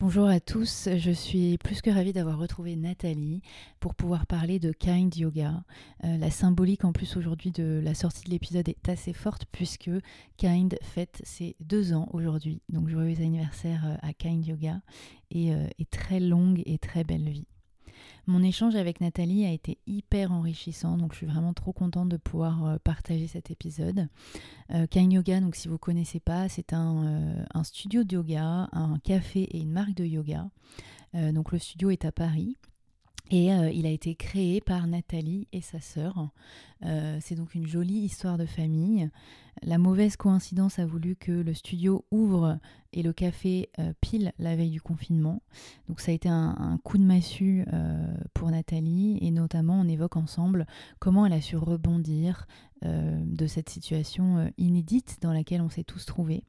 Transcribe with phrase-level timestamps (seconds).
[0.00, 3.42] Bonjour à tous, je suis plus que ravie d'avoir retrouvé Nathalie
[3.80, 5.62] pour pouvoir parler de Kind Yoga.
[6.04, 9.90] Euh, la symbolique en plus aujourd'hui de la sortie de l'épisode est assez forte puisque
[10.38, 12.62] Kind fête ses deux ans aujourd'hui.
[12.70, 14.80] Donc joyeux anniversaire euh, à Kind Yoga
[15.36, 17.46] euh, et très longue et très belle vie.
[18.30, 22.16] Mon échange avec Nathalie a été hyper enrichissant, donc je suis vraiment trop contente de
[22.16, 24.06] pouvoir euh, partager cet épisode.
[24.72, 28.14] Euh, Kind Yoga, donc si vous ne connaissez pas, c'est un, euh, un, studio de
[28.14, 30.48] yoga, un café et une marque de yoga.
[31.16, 32.56] Euh, donc le studio est à Paris.
[33.30, 36.30] Et euh, il a été créé par Nathalie et sa sœur.
[36.84, 39.08] Euh, c'est donc une jolie histoire de famille.
[39.62, 42.58] La mauvaise coïncidence a voulu que le studio ouvre
[42.92, 45.42] et le café euh, pile la veille du confinement.
[45.88, 47.64] Donc ça a été un, coup de massue
[48.34, 50.66] pour Nathalie et notamment on évoque ensemble
[50.98, 52.46] comment elle a su rebondir
[52.82, 56.44] de cette situation inédite dans laquelle on s'est tous trouvés.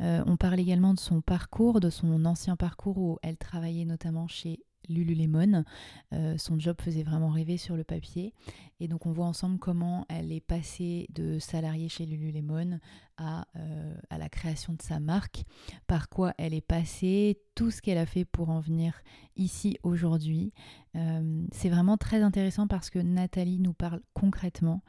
[0.00, 4.60] On parle également de son parcours, de son ancien parcours où elle travaillait notamment chez
[4.88, 5.64] Lululemon.
[6.12, 8.34] Euh, son job faisait vraiment rêver sur le papier.
[8.80, 12.78] Et donc on voit ensemble comment elle est passée de salariée chez Lululemon
[13.16, 15.44] à, euh, à la création de sa marque,
[15.86, 18.94] par quoi elle est passée, tout ce qu'elle a fait pour en venir
[19.36, 20.52] ici aujourd'hui.
[20.96, 24.82] Euh, c'est vraiment très intéressant parce que Nathalie nous parle concrètement.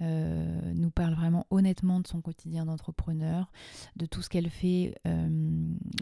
[0.00, 3.50] Euh, nous parle vraiment honnêtement de son quotidien d'entrepreneur,
[3.96, 5.28] de tout ce qu'elle fait euh,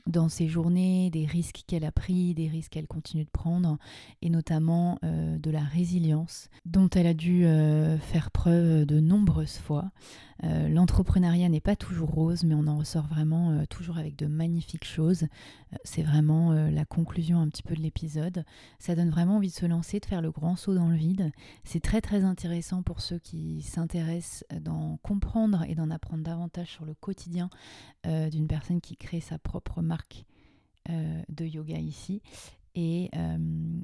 [0.06, 3.78] dans ses journées, des risques qu'elle a pris, des risques qu'elle continue de prendre,
[4.20, 7.46] et notamment euh, de la résilience dont elle a dû
[8.00, 9.90] faire preuve de nombreuses fois.
[10.42, 15.26] L'entrepreneuriat n'est pas toujours rose, mais on en ressort vraiment toujours avec de magnifiques choses.
[15.84, 18.44] C'est vraiment la conclusion un petit peu de l'épisode.
[18.78, 21.32] Ça donne vraiment envie de se lancer, de faire le grand saut dans le vide.
[21.64, 23.85] C'est très très intéressant pour ceux qui s'intéressent
[24.60, 27.50] d'en comprendre et d'en apprendre davantage sur le quotidien
[28.06, 30.24] euh, d'une personne qui crée sa propre marque
[30.90, 32.22] euh, de yoga ici.
[32.74, 33.38] Et, euh,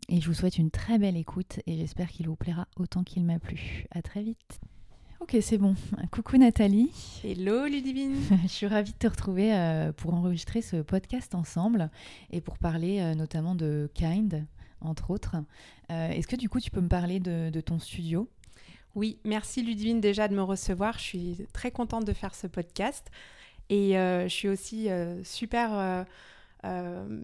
[0.09, 3.25] et je vous souhaite une très belle écoute et j'espère qu'il vous plaira autant qu'il
[3.25, 3.87] m'a plu.
[3.91, 4.61] À très vite.
[5.23, 5.77] Ok, c'est bon.
[6.11, 6.91] Coucou Nathalie.
[7.23, 8.17] Hello Ludivine.
[8.43, 11.91] Je suis ravie de te retrouver euh, pour enregistrer ce podcast ensemble
[12.33, 14.45] et pour parler euh, notamment de Kind,
[14.81, 15.37] entre autres.
[15.91, 18.29] Euh, Est-ce que du coup tu peux me parler de, de ton studio?
[18.95, 20.99] Oui, merci Ludivine déjà de me recevoir.
[20.99, 23.11] Je suis très contente de faire ce podcast.
[23.71, 26.05] Et euh, je suis aussi euh, super,
[26.65, 27.23] euh,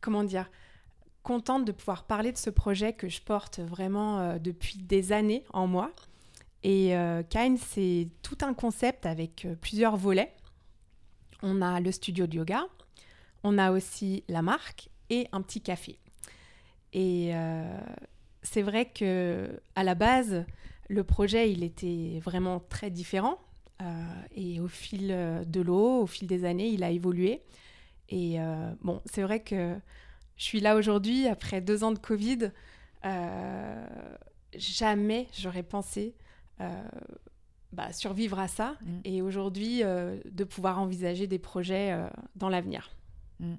[0.00, 0.50] comment dire,
[1.22, 5.66] contente de pouvoir parler de ce projet que je porte vraiment depuis des années en
[5.66, 5.92] moi.
[6.62, 6.94] Et
[7.28, 10.34] Kind, c'est tout un concept avec plusieurs volets.
[11.42, 12.64] On a le studio de yoga,
[13.44, 15.98] on a aussi la marque et un petit café.
[16.94, 17.32] Et
[18.42, 20.44] c'est vrai que à la base,
[20.88, 23.38] le projet, il était vraiment très différent.
[23.80, 27.42] Euh, et au fil euh, de l'eau, au fil des années, il a évolué.
[28.08, 29.76] Et euh, bon, c'est vrai que
[30.36, 32.50] je suis là aujourd'hui, après deux ans de Covid.
[33.04, 33.86] Euh,
[34.56, 36.14] jamais j'aurais pensé
[37.70, 38.76] bah, survivre à ça.
[38.80, 39.00] Mm.
[39.04, 41.96] Et aujourd'hui, de pouvoir envisager des projets
[42.34, 42.90] dans l'avenir.
[43.40, 43.54] Mm.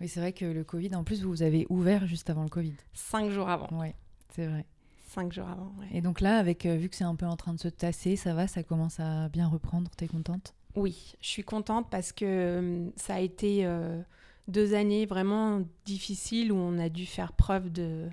[0.00, 2.74] Oui, c'est vrai que le Covid, en plus, vous avez ouvert juste avant le Covid.
[2.92, 3.68] Cinq jours avant.
[3.78, 3.94] Ouais,
[4.34, 4.64] c'est vrai.
[5.08, 5.88] Cinq jours avant, ouais.
[5.92, 8.16] Et donc là, avec euh, vu que c'est un peu en train de se tasser,
[8.16, 9.90] ça va, ça commence à bien reprendre.
[9.96, 10.54] T'es contente?
[10.74, 14.00] Oui, je suis contente parce que euh, ça a été euh,
[14.48, 18.08] deux années vraiment difficiles où on a dû faire preuve de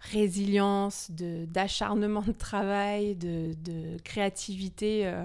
[0.00, 5.24] résilience, de d'acharnement de travail, de, de créativité euh,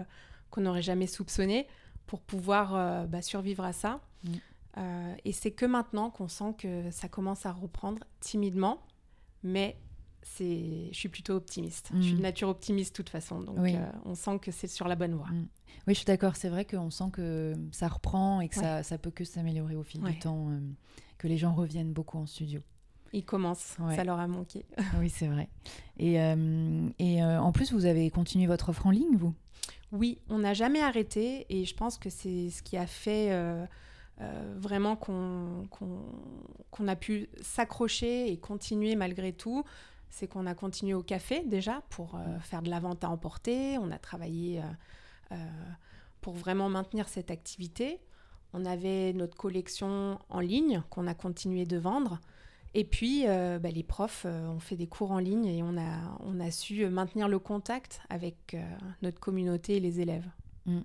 [0.49, 1.67] qu'on n'aurait jamais soupçonné
[2.07, 4.01] pour pouvoir euh, bah, survivre à ça.
[4.23, 4.29] Mm.
[4.77, 8.81] Euh, et c'est que maintenant qu'on sent que ça commence à reprendre timidement,
[9.43, 9.77] mais
[10.23, 11.89] c'est, je suis plutôt optimiste.
[11.95, 12.21] Je suis de Mm.
[12.21, 13.75] nature optimiste de toute façon, donc Oui.
[13.75, 15.27] euh, on sent que c'est sur la bonne voie.
[15.29, 15.47] Mm.
[15.87, 16.35] Oui, je suis d'accord.
[16.35, 18.61] C'est vrai qu'on sent que ça reprend et que Ouais.
[18.61, 20.11] ça, ça peut que s'améliorer au fil Ouais.
[20.11, 20.59] du temps, euh,
[21.17, 22.61] que les gens reviennent beaucoup en studio.
[23.13, 23.95] Ils commencent, Ouais.
[23.95, 24.65] ça leur a manqué.
[24.99, 25.49] oui, c'est vrai.
[25.97, 29.33] Et, euh, et en plus, vous avez continué votre offre en ligne, vous?
[29.91, 33.65] Oui, on n'a jamais arrêté et je pense que c'est ce qui a fait euh,
[34.57, 39.63] vraiment qu'on qu'on a pu s'accrocher et continuer malgré tout.
[40.11, 43.77] C'est qu'on a continué au café déjà pour euh, faire de la vente à emporter.
[43.79, 44.61] On a travaillé
[46.21, 47.99] pour vraiment maintenir cette activité.
[48.53, 52.19] On avait notre collection en ligne qu'on a continué de vendre.
[52.73, 55.77] Et puis, euh, bah, les profs euh, ont fait des cours en ligne et on
[55.77, 58.63] a, on a su maintenir le contact avec euh,
[59.01, 60.27] notre communauté et les élèves.
[60.65, 60.79] Mm.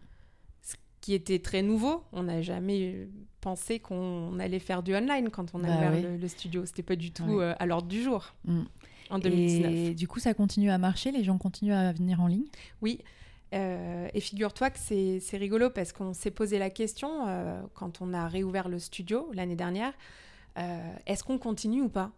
[0.63, 2.03] Ce qui était très nouveau.
[2.13, 3.09] On n'a jamais
[3.41, 6.67] pensé qu'on allait faire du online quand on a bah ouvert le, studio.
[6.67, 8.63] C'était pas du tout à l'ordre du jour mm.
[9.11, 9.73] En 2019.
[9.73, 12.47] Et du coup, ça continue à marcher Les gens continuent à venir en ligne?
[12.83, 13.01] Oui.
[13.53, 17.27] et figure-toi que c'est rigolo parce qu'on s'est posé la question
[17.75, 19.93] quand on a réouvert le studio l'année dernière.
[20.59, 22.11] Euh, est-ce qu'on continue ou pas?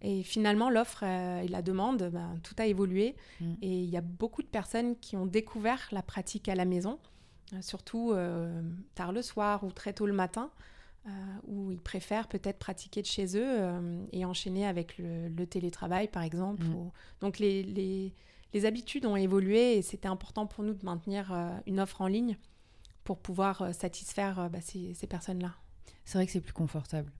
[0.00, 3.16] Et finalement, l'offre euh, et la demande, ben, tout a évolué.
[3.40, 3.54] Mm.
[3.62, 6.98] Et il y a beaucoup de personnes qui ont découvert la pratique à la maison,
[7.52, 8.14] euh, surtout
[8.94, 10.50] tard le soir ou très tôt le matin,
[11.46, 13.70] où ils préfèrent peut-être pratiquer de chez eux
[14.12, 16.64] et enchaîner avec le, télétravail, par exemple.
[16.64, 16.90] Mm.
[17.20, 17.62] Donc les,
[18.52, 21.32] les, habitudes ont évolué et c'était important pour nous de maintenir
[21.66, 22.36] une offre en ligne
[23.04, 25.54] pour pouvoir satisfaire bah, ces, ces personnes-là.
[26.04, 27.12] C'est vrai que c'est plus confortable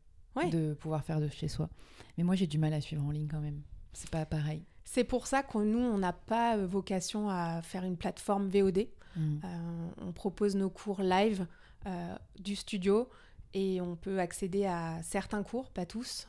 [0.46, 1.68] de pouvoir faire de chez soi.
[2.16, 3.62] Mais moi, j'ai du mal à suivre en ligne quand même.
[3.92, 4.64] C'est pas pareil.
[4.84, 8.88] C'est pour ça que nous, on n'a pas euh, vocation à faire une plateforme VOD.
[9.16, 9.38] Mm.
[9.44, 11.46] Euh, on propose nos cours live
[11.86, 13.08] euh, du studio
[13.54, 16.28] et on peut accéder à certains cours, pas tous.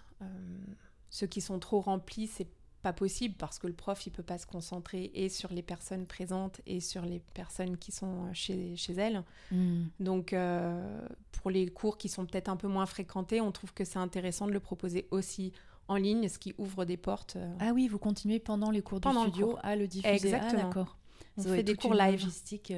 [1.10, 2.48] ceux qui sont trop remplis, c'est
[2.82, 6.06] pas possible parce que le prof il peut pas se concentrer et sur les personnes
[6.06, 9.24] présentes et sur les personnes qui sont euh, chez, chez elles.
[9.52, 9.86] Hmm.
[10.00, 13.84] Donc euh, pour les cours qui sont peut-être un peu moins fréquentés, on trouve que
[13.84, 15.52] c'est intéressant de le proposer aussi
[15.88, 17.36] en ligne, ce qui ouvre des portes.
[17.36, 20.14] Euh, ah oui, vous continuez pendant les cours pendant du studio à le diffuser.
[20.14, 20.62] Exactement.
[20.62, 20.98] Ah, d'accord.
[21.38, 22.12] On fait des cours live.
[22.12, 22.74] Logistique.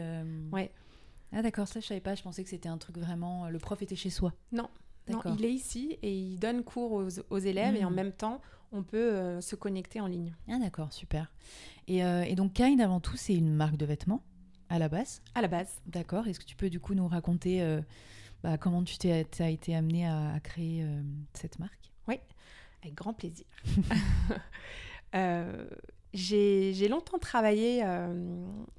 [0.51, 0.71] Ouais.
[1.33, 2.15] Ah d'accord, ça je savais pas.
[2.15, 3.49] Je pensais que c'était un truc vraiment.
[3.49, 4.33] Le prof était chez soi.
[4.51, 4.69] Non.
[5.09, 7.95] Non, il est ici et il donne cours aux, aux élèves et en hmm.
[7.95, 8.39] même temps,
[8.71, 10.33] on peut euh, se connecter en ligne.
[10.49, 11.31] Ah d'accord, super.
[11.87, 14.23] Et, euh, et, donc Kind, avant tout, c'est une marque de vêtements
[14.69, 15.81] à la base À la base.
[15.87, 16.27] D'accord.
[16.27, 17.81] Est-ce que tu peux du coup nous raconter euh,
[18.43, 20.85] bah, comment tu t'es, as été amené à, créer
[21.33, 21.91] cette marque?
[22.07, 22.15] Oui,
[22.81, 23.45] avec grand plaisir.
[26.13, 27.83] j'ai, longtemps travaillé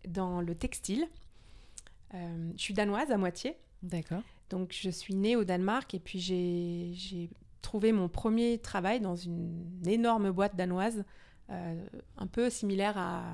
[0.08, 1.06] dans le textile.
[2.12, 3.56] Je suis danoise à moitié.
[3.82, 4.22] D'accord.
[4.50, 7.30] Donc je suis née au Danemark et puis j'ai
[7.62, 11.04] trouvé mon premier travail dans une énorme boîte danoise,
[11.50, 11.86] euh,
[12.18, 13.24] un peu similaire à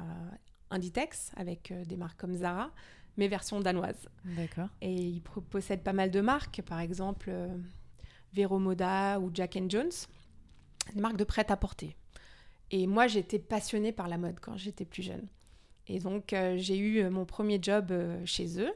[0.71, 2.71] Inditex, avec euh, des marques comme Zara,
[3.17, 4.09] mais version danoise.
[4.25, 4.69] D'accord.
[4.81, 7.49] Et ils possèdent pas mal de marques, par exemple euh,
[8.33, 9.91] Vero Moda ou Jack Jones,
[10.95, 11.97] des marques de prêt-à-porter.
[12.71, 15.27] Et moi, j'étais passionnée par la mode quand j'étais plus jeune.
[15.88, 17.93] Et donc, j'ai eu mon premier job
[18.25, 18.73] chez eux.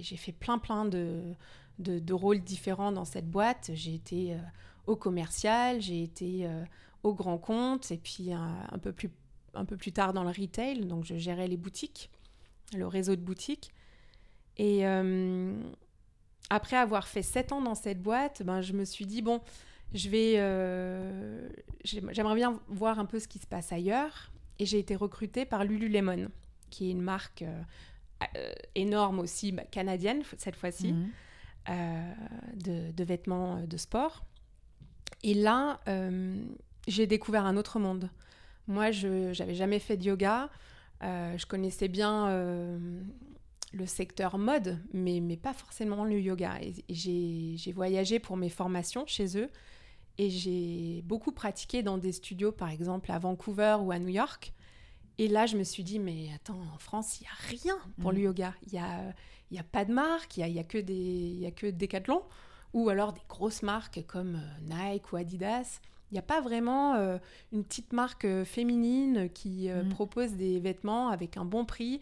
[0.00, 1.34] j'ai fait plein, plein de,
[1.78, 3.70] de, rôles différents dans cette boîte.
[3.74, 4.38] J'ai été euh,
[4.86, 6.64] au commercial, j'ai été euh,
[7.02, 9.10] au grand compte, et puis un, peu plus,
[9.54, 10.86] un peu plus tard dans le retail.
[10.86, 12.10] Donc je gérais les boutiques,
[12.76, 13.72] le réseau de boutiques.
[14.56, 15.56] Et euh,
[16.50, 19.40] après avoir fait sept ans dans cette boîte, ben, je me suis dit, bon,
[19.92, 20.34] je vais,
[21.84, 24.30] j'aimerais bien voir un peu ce qui se passe ailleurs.
[24.58, 26.28] Et j'ai été recrutée par Lululemon,
[26.70, 27.44] qui est une marque
[28.74, 30.92] énorme aussi, bah, canadienne cette fois-ci.
[30.92, 31.10] Mmh.
[31.70, 32.12] Euh,
[32.56, 34.22] de, vêtements euh, de sport.
[35.22, 36.36] Et là, euh,
[36.86, 38.10] j'ai découvert un autre monde.
[38.66, 40.50] Moi, je n'avais jamais fait de yoga.
[41.00, 42.28] je connaissais bien
[43.72, 46.58] le secteur mode, mais, mais pas forcément le yoga.
[46.60, 49.48] Et, j'ai voyagé pour mes formations chez eux
[50.18, 54.52] et j'ai beaucoup pratiqué dans des studios, par exemple à Vancouver ou à New York.
[55.18, 58.12] Et là, je me suis dit, mais attends, en France, il n'y a rien pour
[58.12, 58.22] le mmh.
[58.22, 58.54] yoga.
[58.66, 59.14] Il y a,
[59.50, 62.22] n'y a pas de marque, il n'y a, a, que des, y a que Decathlon,
[62.72, 65.80] ou alors des grosses marques comme euh, Nike ou Adidas.
[66.10, 67.18] Il n'y a pas vraiment euh,
[67.52, 69.88] une petite marque euh, féminine qui mm.
[69.88, 72.00] propose des vêtements avec un bon prix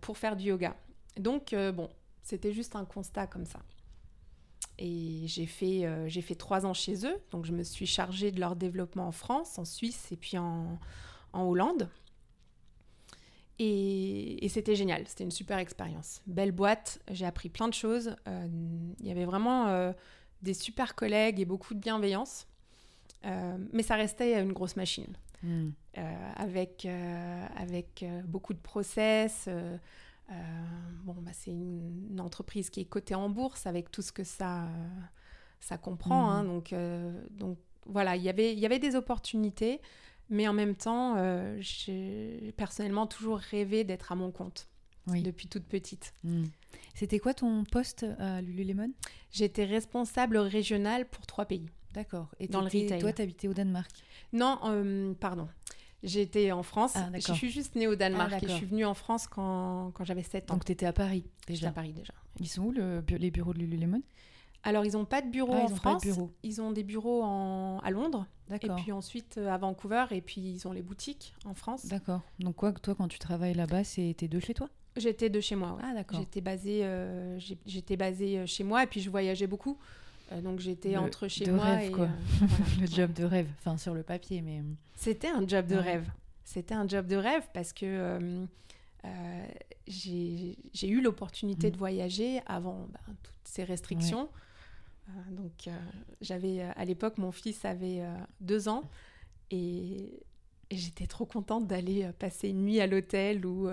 [0.00, 0.74] pour faire du yoga.
[1.16, 1.88] Donc, bon,
[2.24, 3.60] c'était juste un constat comme ça.
[4.78, 8.40] Et j'ai fait, j'ai fait trois ans chez eux, donc je me suis chargée de
[8.40, 10.78] leur développement en France, en Suisse et puis en,
[11.32, 11.88] en Hollande.
[13.58, 16.22] Et, c'était génial, c'était une super expérience.
[16.26, 18.16] Belle boîte, j'ai appris plein de choses.
[18.26, 18.48] Euh,
[19.00, 19.92] il y avait vraiment euh,
[20.42, 22.46] des super collègues et beaucoup de bienveillance.
[23.24, 25.16] Euh, mais ça restait une grosse machine.
[25.42, 25.72] Hmm.
[26.36, 26.88] avec,
[27.54, 29.46] avec beaucoup de process.
[31.04, 34.68] Bon, bah, c'est une, entreprise qui est cotée en bourse avec tout ce que ça,
[35.60, 36.30] ça comprend.
[36.30, 36.44] Hein.
[36.44, 36.46] Hmm.
[36.46, 36.74] donc,
[37.30, 39.80] donc voilà, y il y avait des opportunités.
[40.30, 44.68] Mais en même temps, euh, j'ai personnellement toujours rêvé d'être à mon compte.
[45.06, 45.20] Oui.
[45.20, 46.14] depuis toute petite.
[46.24, 46.44] Mm.
[46.94, 48.90] C'était quoi ton poste à Lululemon?
[49.30, 51.68] J'étais responsable régionale pour trois pays.
[51.92, 52.30] D'accord.
[52.40, 53.00] Et Dans le retail.
[53.00, 53.90] Toi, t'habitais au Danemark?
[54.32, 55.46] Non, euh, pardon.
[56.04, 56.92] J'étais en France.
[56.96, 59.90] Ah, je suis juste née au Danemark Ah, et je suis venue en France quand,
[59.94, 60.54] quand j'avais 7 ans.
[60.54, 61.68] Donc, t'étais à Paris J'étais déjà.
[61.68, 62.12] à Paris déjà.
[62.40, 64.02] Ils sont où le les bureaux de Lululemon?
[64.62, 66.02] Alors, ils n'ont pas de bureau Ah, en ils ont pas de France.
[66.04, 66.30] bureau.
[66.42, 68.26] Ils ont des bureaux en- à Londres.
[68.62, 70.04] Et puis ensuite euh, à Vancouver.
[70.10, 71.86] Et puis ils ont les boutiques en France.
[71.86, 72.20] D'accord.
[72.38, 74.68] Donc, quoi, toi, quand tu travailles là-bas, t'es deux chez toi?
[74.96, 75.72] J'étais de chez moi.
[75.72, 75.82] ouais.
[75.84, 76.20] Ah, d'accord.
[76.20, 79.76] J'étais basée, euh, j'étais basée euh, chez moi et puis je voyageais beaucoup.
[80.32, 82.04] Euh, donc j'étais entre chez de moi rêve, et quoi.
[82.06, 82.08] euh,
[82.46, 82.64] voilà.
[82.80, 83.48] Le job de rêve.
[83.58, 84.58] Enfin, sur le papier, mais.
[84.60, 84.62] euh,
[84.96, 85.82] C'était un job de Ouais.
[85.82, 86.10] rêve.
[86.44, 88.46] C'était un job de rêve parce que euh,
[89.86, 90.56] j'ai
[90.88, 91.70] eu l'opportunité Mm.
[91.72, 94.28] de voyager avant ben, toutes ces restrictions.
[95.08, 95.68] Euh, donc
[96.20, 98.02] j'avais à l'époque mon fils avait
[98.40, 98.82] deux ans
[99.50, 100.22] et,
[100.70, 103.68] et j'étais trop contente d'aller passer une nuit à l'hôtel où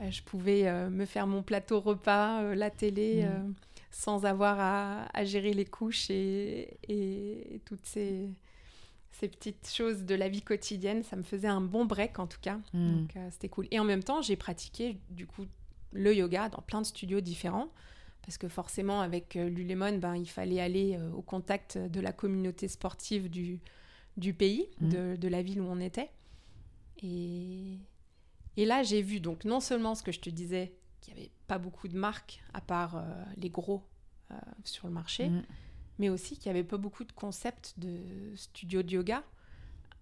[0.00, 3.54] je pouvais me faire mon plateau repas, la télé, Mm.
[3.94, 8.28] Sans avoir à, à gérer les couches et, et- et toutes ces,
[9.12, 11.02] ces petites choses de la vie quotidienne.
[11.04, 12.58] Ça me faisait un bon break en tout cas.
[12.72, 12.92] Mm.
[13.00, 13.68] Donc euh, c'était cool.
[13.70, 15.46] Et en même temps, j'ai pratiqué du coup
[15.92, 17.68] le yoga dans plein de studios différents.
[18.22, 22.10] Parce que forcément, avec euh, Lulemon, ben, il fallait aller euh, au contact de la
[22.12, 23.60] communauté sportive du,
[24.16, 24.88] du pays, Mhm.
[24.88, 26.08] de, de la ville où on était.
[27.02, 27.78] Et,
[28.56, 31.30] et là, j'ai vu donc non seulement ce que je te disais, qu'il n'y avait
[31.46, 33.02] pas beaucoup de marques à part euh,
[33.36, 33.82] les gros
[34.30, 34.34] euh,
[34.64, 35.42] sur le marché, Mm.
[35.98, 37.98] mais aussi qu'il n'y avait pas beaucoup de concepts de
[38.36, 39.22] studio de yoga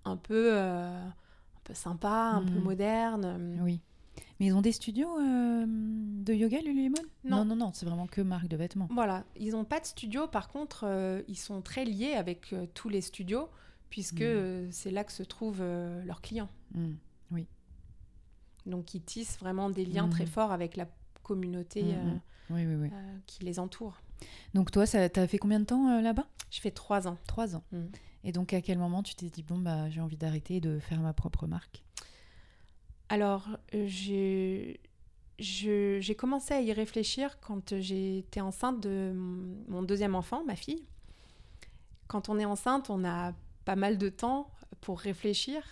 [0.05, 2.63] un peu, euh, un peu sympa, un peu Mhm.
[2.63, 3.59] moderne.
[3.63, 3.81] Oui.
[4.39, 6.95] Mais ils ont des studios euh, de yoga, Lululemon?
[7.25, 7.39] Non.
[7.39, 8.89] non, non, non, c'est vraiment que marque de vêtements.
[8.91, 10.85] Voilà, ils n'ont pas de studio, par contre,
[11.29, 13.49] ils sont très liés avec tous les studios,
[13.91, 16.51] puisque euh, c'est là que se trouvent leurs clients.
[16.75, 16.93] Mm.
[18.67, 20.87] Donc ils tissent vraiment des liens très forts avec la
[21.23, 22.14] communauté euh,
[22.50, 22.88] Oui, oui, oui.
[22.93, 24.00] euh, qui les entoure.
[24.55, 26.26] Donc toi, ça t'as fait combien de temps euh, là-bas?
[26.50, 27.17] Je fais trois ans.
[27.26, 27.64] Trois ans.
[27.73, 27.85] Mm.
[28.25, 30.79] Et donc à quel moment tu t'es dit bon bah j'ai envie d'arrêter et de
[30.79, 31.83] faire ma propre marque?
[33.09, 33.87] Alors, euh,
[35.38, 40.85] j'ai commencé à y réfléchir quand j'étais enceinte de mon- mon deuxième enfant, ma fille.
[42.07, 43.33] Quand on est enceinte, on a
[43.64, 44.50] pas mal de temps
[44.81, 45.62] pour réfléchir,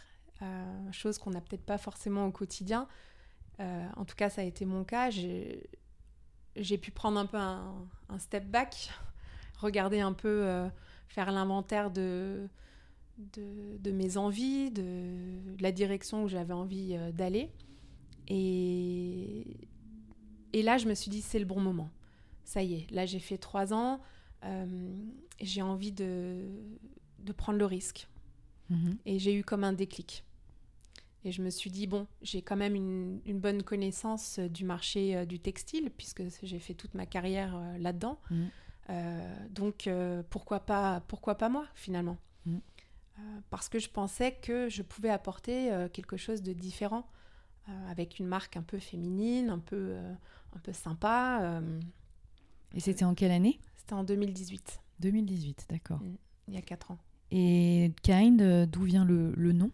[0.43, 2.89] euh, chose qu'on n'a peut-être pas forcément au quotidien.
[3.61, 5.11] Euh, en tout cas, ça a été mon cas.
[5.11, 7.75] J'ai pu prendre un peu un,
[8.09, 8.91] un step back,
[9.59, 10.69] regarder un peu, euh,
[11.09, 12.49] faire l'inventaire de,
[13.19, 14.83] de, de mes envies, de,
[15.57, 17.51] de la direction où j'avais envie euh, d'aller.
[18.29, 19.69] Et,
[20.53, 21.91] et là, je me suis dit, c'est le bon moment.
[22.45, 24.01] Ça y est, là, j'ai fait trois ans.
[25.41, 26.49] j'ai envie de,
[27.21, 28.09] de prendre le risque.
[28.71, 28.99] Mhm.
[29.07, 30.25] Et j'ai eu comme un déclic.
[31.25, 34.65] Et je me suis dit, bon, j'ai quand même une, une bonne connaissance euh, du
[34.65, 38.19] marché euh, du textile, puisque j'ai fait toute ma carrière euh, là-dedans.
[38.89, 39.89] Euh, donc,
[40.31, 42.17] pourquoi, pas, pourquoi pas moi, finalement.
[42.49, 42.51] Euh,
[43.51, 47.07] Parce que je pensais que je pouvais apporter quelque chose de différent,
[47.89, 49.95] avec une marque un peu féminine, un peu,
[50.57, 51.63] un peu sympa.
[52.75, 56.01] Et c'était en quelle année C'était en 2018, 2018, d'accord.
[56.01, 56.17] Mm.
[56.49, 56.99] il y a quatre ans.
[57.31, 59.71] Et Kind, d'où vient le, le nom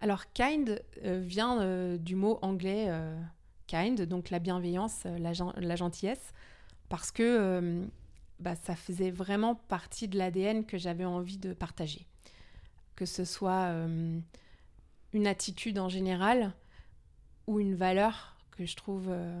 [0.00, 3.18] Alors, kind euh, vient euh, du mot anglais euh,
[3.66, 6.32] kind, donc la bienveillance, la, gen- la gentillesse,
[6.88, 7.82] parce que
[8.38, 12.06] bah, ça faisait vraiment partie de l'ADN que j'avais envie de partager.
[12.94, 14.20] Que ce soit euh,
[15.12, 16.52] une attitude en général
[17.46, 19.40] ou une valeur que je trouve euh,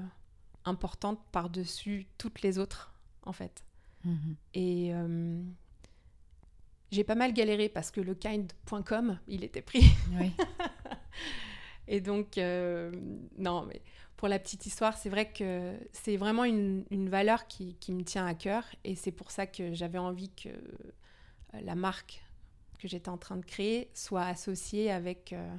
[0.64, 2.92] importante par-dessus toutes les autres,
[3.24, 3.62] en fait.
[4.04, 4.36] Mhm.
[4.54, 5.42] Et euh,
[6.90, 9.84] j'ai pas mal galéré parce que le kind.com, il était pris.
[10.18, 10.32] Oui.
[11.88, 12.92] Et donc, euh,
[13.38, 13.80] non, mais
[14.16, 18.02] pour la petite histoire, c'est vrai que c'est vraiment une, une valeur qui, qui me
[18.02, 18.64] tient à cœur.
[18.84, 22.24] Et c'est pour ça que j'avais envie que euh, la marque
[22.78, 25.56] que j'étais en train de créer soit associée avec, euh,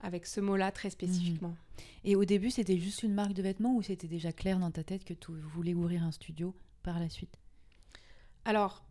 [0.00, 1.56] avec ce mot-là très spécifiquement.
[2.04, 4.84] Et au début, c'était juste une marque de vêtements ou c'était déjà clair dans ta
[4.84, 7.36] tête que tu voulais ouvrir un studio par la suite?
[8.44, 8.84] Alors,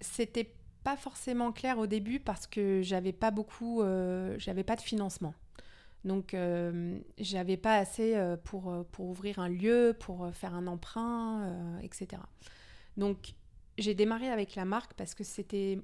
[0.00, 0.54] c'était
[0.84, 5.34] pas forcément clair au début parce que j'avais pas beaucoup, euh, j'avais pas de financement.
[6.04, 11.80] Donc, euh, j'avais pas assez euh, pour, pour ouvrir un lieu, pour faire un emprunt,
[11.82, 12.22] etc.
[12.98, 13.34] Donc,
[13.78, 15.80] j'ai démarré avec la marque parce que c'était,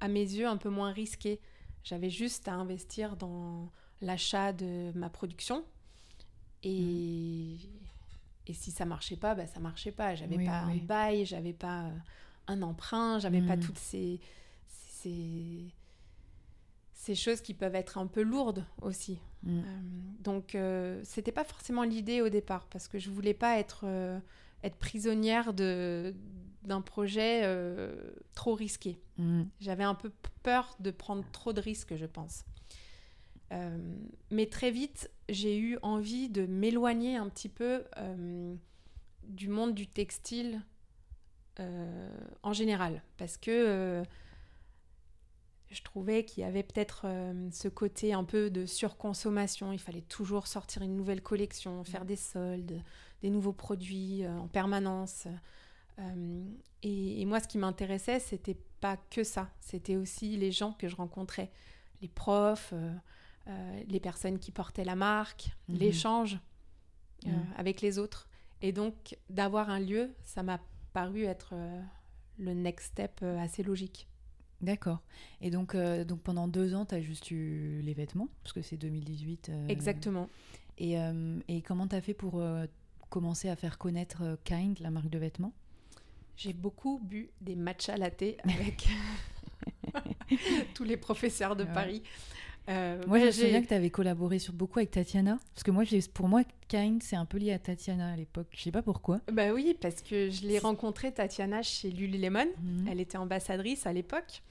[0.00, 1.40] à mes yeux, un peu moins risqué.
[1.82, 5.64] J'avais juste à investir dans l'achat de ma production.
[6.62, 7.56] Et,
[8.46, 10.14] et si ça marchait pas, bah, ça marchait pas.
[10.14, 10.80] J'avais Oui, pas oui.
[10.82, 11.90] un bail, j'avais pas
[12.46, 13.62] un emprunt, j'avais pas Mhm.
[13.62, 14.20] toutes ces,
[14.68, 15.72] ces,
[16.92, 19.18] ces choses qui peuvent être un peu lourdes aussi.
[19.42, 19.58] Mm.
[19.58, 19.62] Euh,
[20.20, 24.18] donc, euh, c'était pas forcément l'idée au départ, parce que je voulais pas être, euh,
[24.64, 26.14] être prisonnière de,
[26.62, 27.42] d'un projet
[28.34, 28.98] trop risqué.
[29.18, 29.44] Mm.
[29.60, 30.10] J'avais un peu
[30.42, 32.44] peur de prendre trop de risques, je pense.
[34.32, 37.84] Mais très vite, j'ai eu envie de m'éloigner un petit peu
[39.22, 40.62] du monde du textile
[42.42, 44.04] en général, parce que euh,
[45.70, 49.72] je trouvais qu'il y avait peut-être euh, ce côté un peu de surconsommation.
[49.72, 52.82] Il fallait toujours sortir une nouvelle collection, faire des soldes,
[53.22, 55.26] des nouveaux produits euh, en permanence.
[55.98, 56.44] Euh,
[56.82, 59.50] et, et moi, ce qui m'intéressait, c'était pas que ça.
[59.60, 61.50] C'était aussi les gens que je rencontrais,
[62.00, 62.92] les profs, euh,
[63.48, 65.76] euh, les personnes qui portaient la marque, Mhm.
[65.78, 66.38] l'échange
[67.26, 67.46] euh, Mhm.
[67.56, 68.28] avec les autres.
[68.62, 70.60] Et donc, d'avoir un lieu, ça m'a
[70.96, 71.82] paru être euh,
[72.38, 74.08] le next step euh, assez logique.
[74.62, 75.02] D'accord.
[75.42, 78.62] Et donc, euh, donc pendant deux ans, tu as juste eu les vêtements, parce que
[78.62, 79.50] c'est 2018.
[79.50, 80.30] euh, Exactement.
[80.78, 82.42] Et, euh, et comment tu as fait pour
[83.10, 85.52] commencer à faire connaître Kind, la marque de vêtements?
[86.38, 88.88] J'ai beaucoup bu des matcha latte avec
[90.74, 91.72] tous les professeurs de Ouais.
[91.74, 92.02] Paris.
[92.68, 95.38] Euh, Moi, je me souviens que tu avais collaboré sur beaucoup avec Tatiana.
[95.54, 98.48] Parce que moi, pour moi, Kind, c'est un peu lié à Tatiana à l'époque.
[98.52, 99.20] Je sais pas pourquoi.
[99.32, 102.46] Bah oui, parce que je l'ai rencontrée, Tatiana, chez Lululemon.
[102.62, 102.88] Mhm.
[102.90, 104.42] Elle était ambassadrice à l'époque.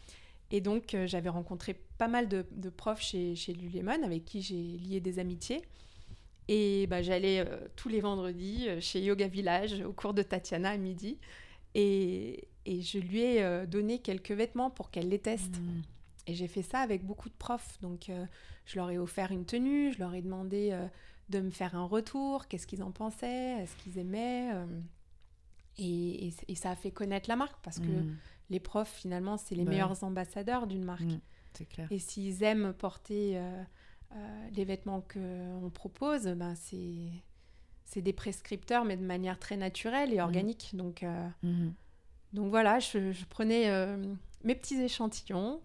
[0.51, 4.41] Et donc, euh, j'avais rencontré pas mal de, de profs chez, chez Lululemon avec qui
[4.41, 5.62] j'ai lié des amitiés.
[6.48, 10.77] Et bah, j'allais euh, tous les vendredis chez Yoga Village au cours de Tatiana à
[10.77, 11.17] midi.
[11.74, 15.57] Et, et je lui ai donné quelques vêtements pour qu'elle les teste.
[15.60, 15.81] Mhm.
[16.27, 17.79] Et j'ai fait ça avec beaucoup de profs.
[17.82, 18.25] Donc, euh,
[18.65, 20.88] je leur ai offert une tenue, je leur ai demandé euh,
[21.29, 24.51] de me faire un retour, qu'est-ce qu'ils en pensaient, est-ce qu'ils aimaient.
[24.53, 24.65] euh,
[25.77, 28.15] et, et- et ça a fait connaître la marque parce que Mhm.
[28.50, 31.02] les profs, finalement, c'est les Bah meilleurs ambassadeurs d'une marque.
[31.02, 31.19] Mhm.
[31.54, 31.88] C'est clair.
[31.91, 33.39] Et s'ils aiment porter
[34.54, 37.10] les vêtements qu'on propose, ben c'est
[37.88, 40.71] c'est des prescripteurs, mais de manière très naturelle et organique.
[40.73, 41.06] Donc,
[42.34, 43.69] donc voilà, je, je prenais
[44.43, 45.62] mes petits échantillons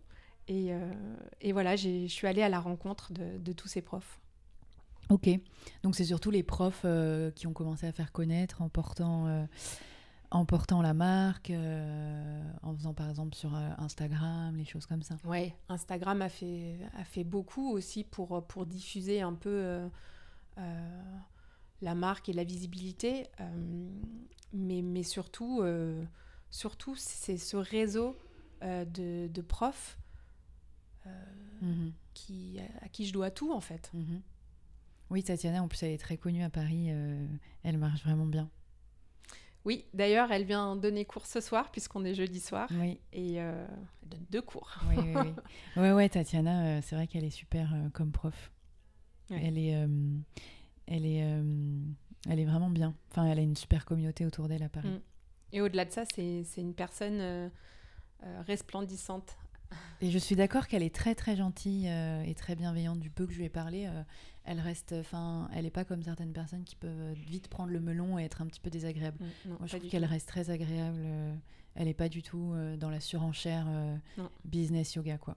[0.50, 0.92] et, euh,
[1.40, 4.20] et voilà, je suis allée à la rencontre de, de tous ces profs.
[5.08, 5.28] Ok.
[5.84, 9.44] Donc, c'est surtout les profs euh, qui ont commencé à faire connaître en portant, euh,
[10.32, 15.14] en portant la marque, euh, en faisant par exemple sur Instagram, les choses comme ça.
[15.24, 19.88] Ouais, Instagram a fait, a fait beaucoup aussi pour, pour diffuser un peu
[21.80, 23.28] la marque et la visibilité.
[24.52, 25.62] mais, mais surtout,
[26.50, 28.16] surtout c'est ce réseau
[28.62, 29.96] de, de profs
[31.06, 31.10] euh,
[31.62, 31.92] Mhm.
[32.14, 33.90] qui, à qui je dois tout en fait.
[33.94, 34.20] Mhm.
[35.10, 36.86] Oui, Tatiana, en plus, elle est très connue à Paris.
[36.90, 37.26] euh,
[37.64, 38.48] elle marche vraiment bien.
[39.66, 43.66] Oui, d'ailleurs, elle vient donner cours ce soir puisqu'on est jeudi soir Oui, et euh,
[44.02, 44.70] elle donne deux cours.
[44.88, 45.12] oui, oui.
[45.16, 45.32] oui.
[45.76, 48.52] Ouais, ouais, Tatiana, euh, c'est vrai qu'elle est super comme prof.
[49.28, 49.40] Ouais.
[49.44, 49.76] Elle est,
[50.86, 51.18] elle est,
[52.28, 52.94] elle est vraiment bien.
[53.10, 54.88] Enfin, elle a une super communauté autour d'elle à Paris.
[54.88, 55.00] Mm.
[55.52, 57.50] Et au-delà de ça, c'est c'est une personne
[58.46, 59.36] resplendissante.
[60.00, 62.98] Et je suis d'accord qu'elle est très très gentille euh, et très bienveillante.
[63.00, 64.02] Du peu que je lui ai parlé, euh,
[64.44, 68.18] elle reste, enfin, elle est pas comme certaines personnes qui peuvent vite prendre le melon
[68.18, 69.18] et être un petit peu désagréable.
[69.20, 71.02] Mm, non, Moi, je trouve qu'elle reste très agréable.
[71.04, 71.34] euh,
[71.76, 73.96] elle est pas du tout euh, dans la surenchère euh,
[74.44, 75.36] business yoga, quoi.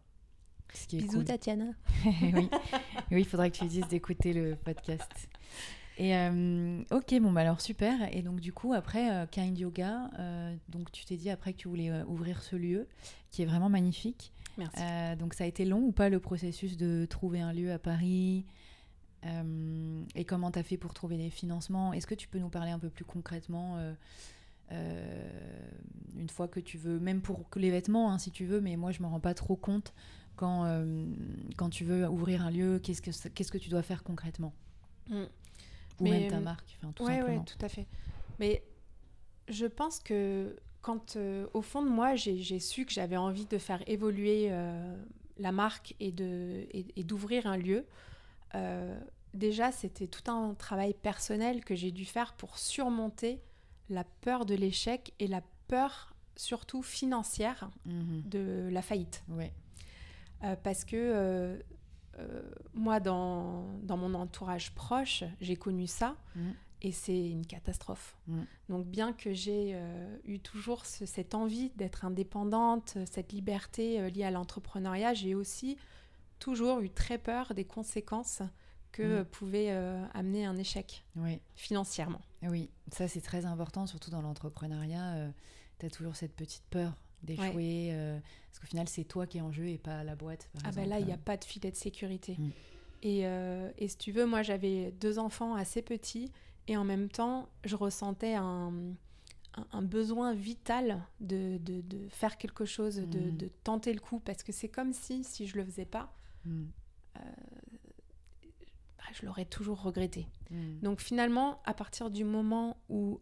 [0.74, 1.26] Ce qui est Bisous cool.
[1.26, 1.66] Tatiana.
[2.06, 2.50] oui,
[3.12, 5.30] oui, il faudra que tu lui dises d'écouter le podcast.
[5.98, 8.14] Et euh, ok, bon, bah alors super.
[8.16, 11.58] Et donc, du coup, après euh, Kind Yoga, euh, donc tu t'es dit après que
[11.58, 12.88] tu voulais ouvrir ce lieu
[13.32, 14.32] qui est vraiment magnifique.
[14.58, 14.82] Merci.
[14.82, 17.80] Euh, donc, ça a été long ou pas le processus de trouver un lieu à
[17.80, 18.46] Paris
[19.24, 21.94] Et comment tu as fait pour trouver les financements?
[21.94, 23.78] Est-ce que tu peux nous parler un peu plus concrètement
[24.72, 28.92] une fois que tu veux, même pour les vêtements, hein, si tu veux, mais moi
[28.92, 29.94] je m'en rends pas trop compte
[30.36, 30.66] quand,
[31.58, 34.52] quand tu veux ouvrir un lieu, qu'est-ce que, qu'est-ce que tu dois faire concrètement?
[35.10, 35.26] Mm.
[36.00, 37.40] Ou Mais, même ta euh, marque, enfin, tout ouais, simplement.
[37.40, 37.88] ouais, tout à fait.
[38.40, 38.64] Mais
[39.48, 43.58] je pense que quand, euh, au fond de moi, j'ai su que j'avais envie de
[43.58, 44.96] faire évoluer euh,
[45.38, 47.86] la marque et de et, et d'ouvrir un lieu,
[48.56, 49.00] euh,
[49.34, 53.42] déjà, c'était tout un travail personnel que j'ai dû faire pour surmonter
[53.90, 58.24] la peur de l'échec et la peur surtout financière Mhm.
[58.26, 59.24] de la faillite.
[59.30, 59.54] Ouais.
[60.44, 61.58] Euh, parce que euh,
[62.74, 66.54] moi, dans, dans mon entourage proche, j'ai connu ça Mhm.
[66.82, 68.16] et c'est une catastrophe.
[68.28, 68.46] Mhm.
[68.70, 74.10] Donc bien que j'ai euh, eu toujours ce- cette envie d'être indépendante, cette liberté euh,
[74.10, 75.78] liée à l'entrepreneuriat, j'ai aussi
[76.40, 78.42] toujours eu très peur des conséquences
[78.92, 79.26] que Mhm.
[79.26, 81.04] pouvait euh, amener un échec
[81.56, 82.22] financièrement.
[82.44, 85.30] Oui, ça c'est très important, surtout dans l'entrepreneuriat.
[85.80, 86.94] tu as toujours cette petite peur
[87.24, 90.50] d'échouer, euh, parce qu'au final c'est toi qui es en jeu et pas la boîte.
[90.54, 92.36] par Ah ben là, il n'y a pas de filet de sécurité.
[92.38, 92.50] Mm.
[93.04, 96.32] Et, euh, et si tu veux, moi j'avais deux enfants assez petits
[96.68, 98.72] et en même temps, je ressentais un,
[99.72, 103.38] un, besoin vital de, de, de faire quelque chose, de, Mhm.
[103.38, 106.14] de tenter le coup, parce que c'est comme si, si je le faisais pas,
[106.46, 106.66] Mm.
[108.98, 110.28] bah, je l'aurais toujours regretté.
[110.50, 110.80] Mm.
[110.82, 113.20] Donc finalement, à partir du moment où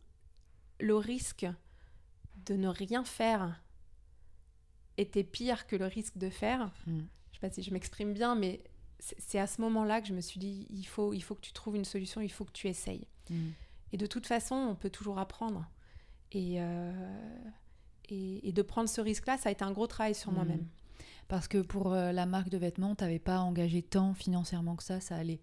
[0.79, 1.45] le risque
[2.45, 3.61] de ne rien faire
[4.97, 6.99] était pire que le risque de faire, Mm.
[7.31, 8.61] je sais pas si je m'exprime bien, mais
[8.99, 11.53] c'est à ce moment-là que je me suis dit, il faut, il faut que tu
[11.53, 13.07] trouves une solution, il faut que tu essayes.
[13.29, 13.49] Mm.
[13.93, 15.65] Et de toute façon, on peut toujours apprendre.
[16.31, 16.91] Et, euh,
[18.09, 20.35] et, et de prendre ce risque-là, ça a été un gros travail sur Mhm.
[20.37, 20.67] moi-même.
[21.27, 24.83] Parce que pour euh, la marque de vêtements, tu n'avais pas engagé tant financièrement que
[24.83, 25.39] ça, ça allait.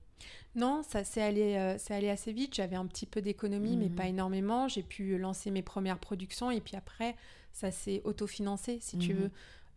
[0.54, 2.54] Non, ça s'est allé, euh, allé assez vite.
[2.54, 3.94] J'avais un petit peu d'économie, mais Mhm.
[3.94, 4.68] pas énormément.
[4.68, 7.16] J'ai pu lancer mes premières productions et puis après,
[7.52, 9.18] ça s'est autofinancé, si tu Mhm.
[9.20, 9.30] veux.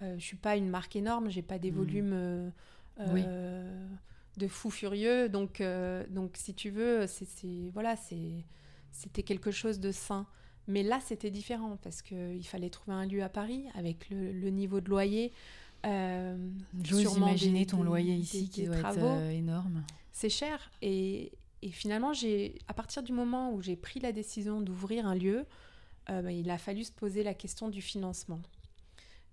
[0.03, 1.77] Euh, je suis pas une marque énorme, j'ai pas des Mhm.
[1.77, 2.49] volumes euh,
[3.13, 3.23] Oui.
[3.27, 3.87] euh,
[4.37, 5.29] de fou furieux.
[5.29, 8.43] Donc, euh, donc si tu veux, c'est, voilà, c'est,
[8.91, 10.25] c'était quelque chose de sain.
[10.67, 14.49] Mais là, c'était différent parce qu'il fallait trouver un lieu à Paris avec le, le
[14.49, 15.31] niveau de loyer.
[16.83, 19.83] J'ose imaginer des- ton loyer des- ici qui doit être travaux énorme.
[20.11, 20.71] c'est cher.
[20.81, 21.31] Et,
[21.61, 25.45] et finalement, j'ai, à partir du moment où j'ai pris la décision d'ouvrir un lieu,
[26.09, 28.41] euh, bah, il a fallu se poser la question du financement.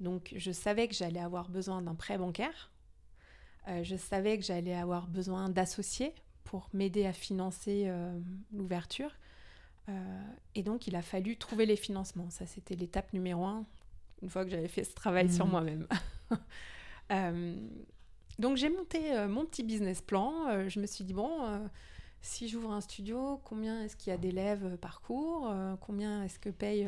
[0.01, 2.71] Donc, je savais que j'allais avoir besoin d'un prêt bancaire.
[3.67, 8.19] Euh, je savais que j'allais avoir besoin d'associés pour m'aider à financer euh,
[8.53, 9.11] l'ouverture.
[10.55, 12.29] Et donc, il a fallu trouver les financements.
[12.29, 13.65] Ça, c'était l'étape numéro un,
[14.21, 15.51] une fois que j'avais fait ce travail sur Mhm.
[15.51, 15.87] moi-même.
[18.39, 20.69] Donc j'ai monté mon petit business plan.
[20.69, 21.69] Je me suis dit, bon,
[22.21, 26.25] si j'ouvre un studio, combien est-ce qu'il y a d'élèves euh, par cours Euh, Combien
[26.25, 26.87] est-ce que paye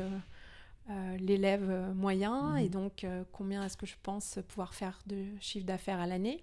[0.89, 2.57] euh, l'élève moyen Mhm.
[2.57, 6.41] Et donc, combien est-ce que je pense pouvoir faire de chiffre d'affaires à l'année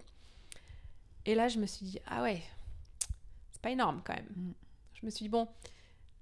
[1.25, 2.41] Et là, je me suis dit, ah ouais,
[3.51, 4.29] c'est pas énorme quand même.
[4.35, 4.53] Mhm.
[4.93, 5.47] Je me suis dit, bon,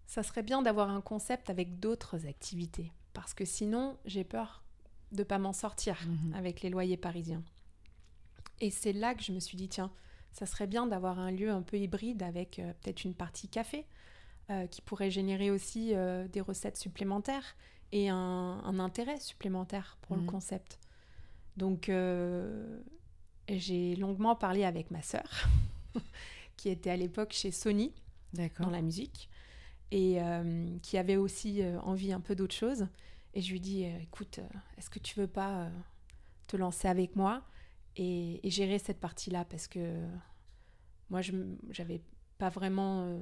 [0.08, 2.92] ça serait bien d'avoir un concept avec d'autres activités.
[3.14, 4.62] Parce que sinon, j'ai peur
[5.14, 6.34] de pas m'en sortir Mhm.
[6.36, 7.44] avec les loyers parisiens.
[8.60, 9.92] Et c'est là que je me suis dit, tiens,
[10.34, 13.86] ça serait bien d'avoir un lieu un peu hybride avec euh, peut-être une partie café
[14.50, 17.56] euh, qui pourrait générer aussi euh, des recettes supplémentaires
[17.92, 18.16] et un,
[18.64, 20.26] un intérêt supplémentaire pour Mhm.
[20.26, 20.80] le concept.
[21.58, 21.90] Donc,
[23.50, 25.48] j'ai longuement parlé avec ma sœur,
[26.58, 27.94] qui était à l'époque chez Sony
[28.60, 29.30] dans la musique
[29.92, 30.20] et
[30.84, 32.88] qui avait aussi envie un peu d'autre chose.
[33.34, 34.40] Et je lui dis, écoute,
[34.78, 35.70] est-ce que tu veux pas
[36.48, 37.42] te lancer avec moi?
[37.98, 39.80] Et, et gérer cette partie-là Parce que
[41.10, 41.32] moi, je
[41.78, 42.02] n'avais
[42.38, 43.18] pas vraiment euh,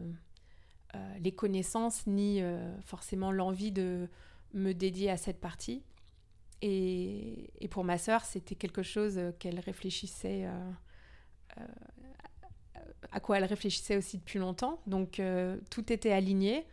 [0.95, 4.09] euh, les connaissances ni euh, forcément l'envie de
[4.53, 5.83] me dédier à cette partie.
[6.61, 10.47] Et, et pour ma sœur, c'était quelque chose qu'elle réfléchissait,
[13.11, 14.81] à quoi elle réfléchissait aussi depuis longtemps.
[14.87, 15.21] Donc
[15.69, 16.65] tout était aligné.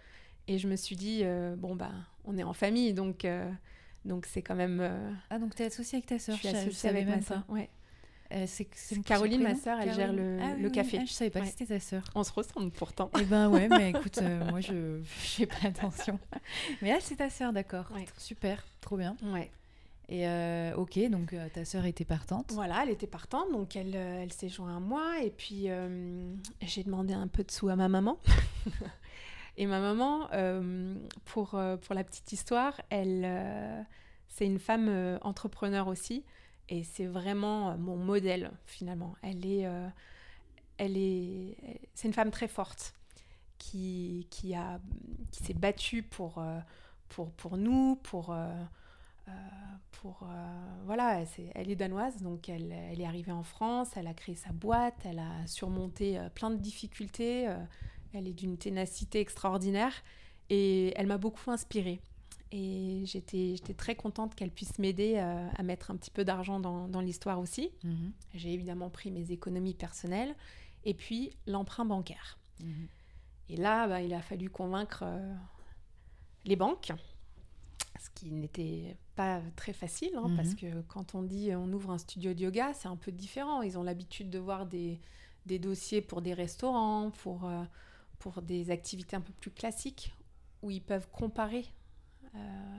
[0.47, 1.25] Et je me suis dit,
[1.59, 1.93] bon, bah,
[2.25, 3.27] on est en famille, donc
[4.05, 4.81] donc c'est quand même.
[5.31, 7.17] Ah, donc tu es associée avec ta je sœur suis je je associée savais avec
[7.17, 7.45] ma sœur.
[7.49, 7.69] Ouais.
[8.33, 8.67] Euh, c'est
[9.05, 10.99] Caroline, ma sœur, elle gère le- Ah oui, le oui, café.
[11.01, 11.45] ah, je savais pas Ouais.
[11.47, 12.03] que c'était ta sœur.
[12.15, 13.11] On se ressemble pourtant.
[13.21, 16.19] Eh ben ouais, mais écoute, euh, moi je fais pas attention.
[16.81, 17.87] Mais là, c'est ta sœur, d'accord.
[17.95, 18.07] Ouais.
[18.17, 19.17] Super, trop bien.
[19.23, 19.51] Ouais.
[20.09, 22.53] Et euh, ok, donc euh, ta sœur était partante.
[22.53, 25.21] Voilà, elle était partante, donc elle, euh, elle s'est jointe à moi.
[25.23, 28.19] Et puis, euh, j'ai demandé un peu de sous à ma maman.
[29.57, 30.95] et ma maman, euh,
[31.27, 33.83] pour, euh, pour la petite histoire, elle, euh,
[34.29, 36.25] c'est une femme euh, entrepreneur aussi.
[36.73, 39.15] Et c'est vraiment euh, mon modèle, finalement.
[39.23, 39.89] Elle est, euh,
[40.79, 41.57] elle est,
[41.95, 42.95] c'est une femme très forte
[43.59, 44.81] qui, qui, a,
[45.33, 46.59] qui s'est battue pour, euh,
[47.11, 48.35] pour, pour nous, pour...
[49.93, 50.27] pour
[50.85, 54.15] voilà, elle, c'est- elle est danoise, donc elle, elle est arrivée en France, elle a
[54.15, 57.49] créé sa boîte, elle a surmonté plein de difficultés,
[58.13, 59.93] elle est d'une ténacité extraordinaire
[60.51, 62.01] et elle m'a beaucoup inspirée.
[62.55, 66.61] Et j'étais j'étais très contente qu'elle puisse m'aider euh, à mettre un petit peu d'argent
[66.61, 67.71] dans, dans l'histoire aussi.
[67.83, 70.35] Mhm, J'ai évidemment pris mes économies personnelles
[70.85, 72.39] et puis l'emprunt bancaire.
[72.61, 72.89] mhm.
[73.49, 75.35] Et là, bah, il a fallu convaincre euh,
[76.45, 76.93] les banques,
[78.01, 80.37] ce qui n'était pas très facile, hein, Mhm.
[80.37, 83.63] parce que quand on dit on ouvre un studio de yoga, c'est un peu différent.
[83.63, 85.01] Ils ont l'habitude de voir des,
[85.47, 87.65] des dossiers pour des restaurants, pour, euh,
[88.19, 90.15] pour des activités un peu plus classiques,
[90.63, 91.65] où ils peuvent comparer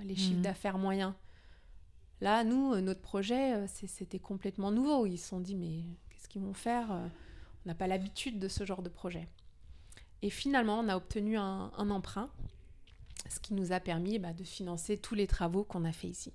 [0.04, 0.42] les chiffres Mhm.
[0.44, 1.14] d'affaires moyens.
[2.22, 5.06] Là, nous, euh, notre projet, euh, c'était complètement nouveau.
[5.06, 7.08] Ils se sont dit, mais qu'est-ce qu'ils vont faire Euh,
[7.66, 9.28] On n'a pas l'habitude de ce genre de projet.
[10.22, 12.30] Et finalement, on a obtenu un, un emprunt,
[13.30, 16.34] ce qui nous a permis bah, de financer tous les travaux qu'on a fait ici.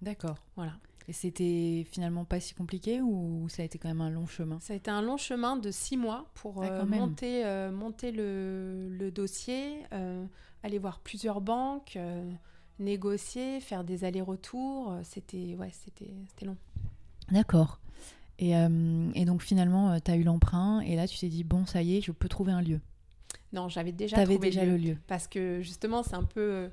[0.00, 0.36] D'accord.
[0.54, 0.74] Voilà.
[1.06, 4.58] Et c'était finalement pas si compliqué ou ça a été quand même un long chemin?
[4.60, 8.10] Ça a été un long chemin de six mois pour Ah, euh, monter, euh, monter
[8.10, 10.24] le, le dossier, euh,
[10.62, 11.98] aller voir plusieurs banques,
[12.78, 14.94] négocier, faire des allers-retours.
[15.02, 16.56] C'était ouais, c'était c'était long.
[17.30, 17.80] D'accord.
[18.38, 21.82] Et, et donc finalement, tu as eu l'emprunt et là tu t'es dit, bon, ça
[21.82, 22.80] y est, je peux trouver un lieu.
[23.52, 24.96] Non, j'avais déjà trouvé déjà le lieu.
[25.06, 26.70] parce que justement c'est un peu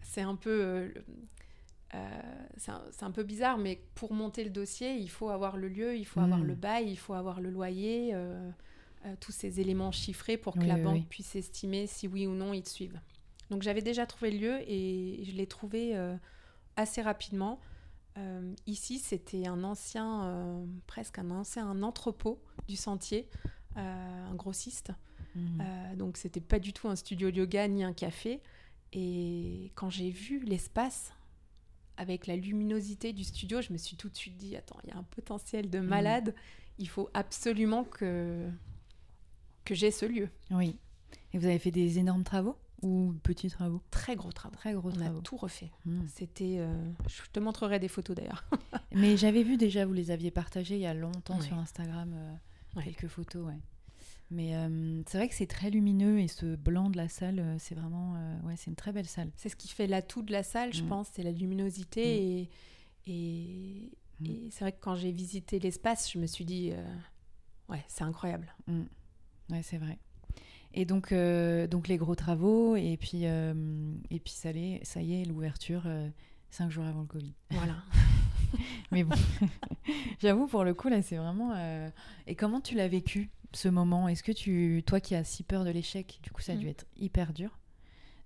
[0.00, 0.94] c'est un peu
[1.94, 5.68] euh, c'est un, un peu bizarre mais pour monter le dossier il faut avoir le
[5.68, 6.44] lieu il faut avoir Mm.
[6.46, 8.50] le bail il faut avoir le loyer euh,
[9.06, 11.06] euh, tous ces éléments chiffrés pour que Oui, la oui, banque oui.
[11.08, 13.00] puisse estimer si oui ou non ils te suivent
[13.50, 15.94] donc j'avais déjà trouvé le lieu et je l'ai trouvé
[16.76, 17.60] assez rapidement
[18.66, 23.28] ici c'était un ancien presque un ancien entrepôt du sentier
[23.76, 24.92] un grossiste
[25.36, 28.40] euh, donc c'était pas du tout un studio de yoga ni un café.
[28.92, 31.12] Et quand j'ai vu l'espace
[31.96, 34.92] avec la luminosité du studio, je me suis tout de suite dit attends, il y
[34.92, 36.34] a un potentiel de malade.
[36.78, 38.48] Il faut absolument que
[39.64, 40.28] que j'ai ce lieu.
[40.50, 40.76] Oui.
[41.32, 43.80] Et vous avez fait des énormes travaux ou petits travaux?
[43.90, 44.56] Très gros travaux.
[44.56, 45.20] Très gros On a travaux.
[45.22, 45.70] tout refait.
[45.86, 46.06] Mhm.
[46.08, 48.44] C'était, euh, je te montrerai des photos d'ailleurs.
[48.92, 52.80] Mais j'avais vu déjà, vous les aviez partagées il y a longtemps sur Instagram, euh,
[52.82, 53.58] quelques photos, ouais.
[54.30, 57.56] Mais euh, c'est vrai que c'est très lumineux et ce blanc de la salle, euh,
[57.58, 59.30] c'est vraiment, euh, ouais, c'est une très belle salle.
[59.36, 60.88] C'est ce qui fait l'atout de la salle, je Mm.
[60.88, 62.40] pense, c'est la luminosité.
[62.40, 62.50] Et,
[63.06, 64.26] et, Mm.
[64.26, 66.82] et c'est vrai que quand j'ai visité l'espace, je me suis dit euh,
[67.68, 68.52] ouais, c'est incroyable.
[68.66, 68.82] Mm.
[69.50, 69.98] Ouais, c'est vrai.
[70.72, 71.14] Et donc,
[71.70, 75.84] donc les gros travaux et puis et puis ça, y est, l'ouverture
[76.50, 77.32] cinq jours avant le Covid.
[77.50, 77.76] Voilà.
[78.92, 79.16] Mais bon,
[80.20, 81.52] j'avoue pour le coup là, c'est vraiment.
[81.56, 81.88] euh,
[82.26, 84.08] Et comment tu l'as vécu ce moment?
[84.08, 86.66] Est-ce que tu, toi qui as si peur de l'échec, du coup ça a dû
[86.66, 86.70] Mm.
[86.70, 87.58] être hyper dur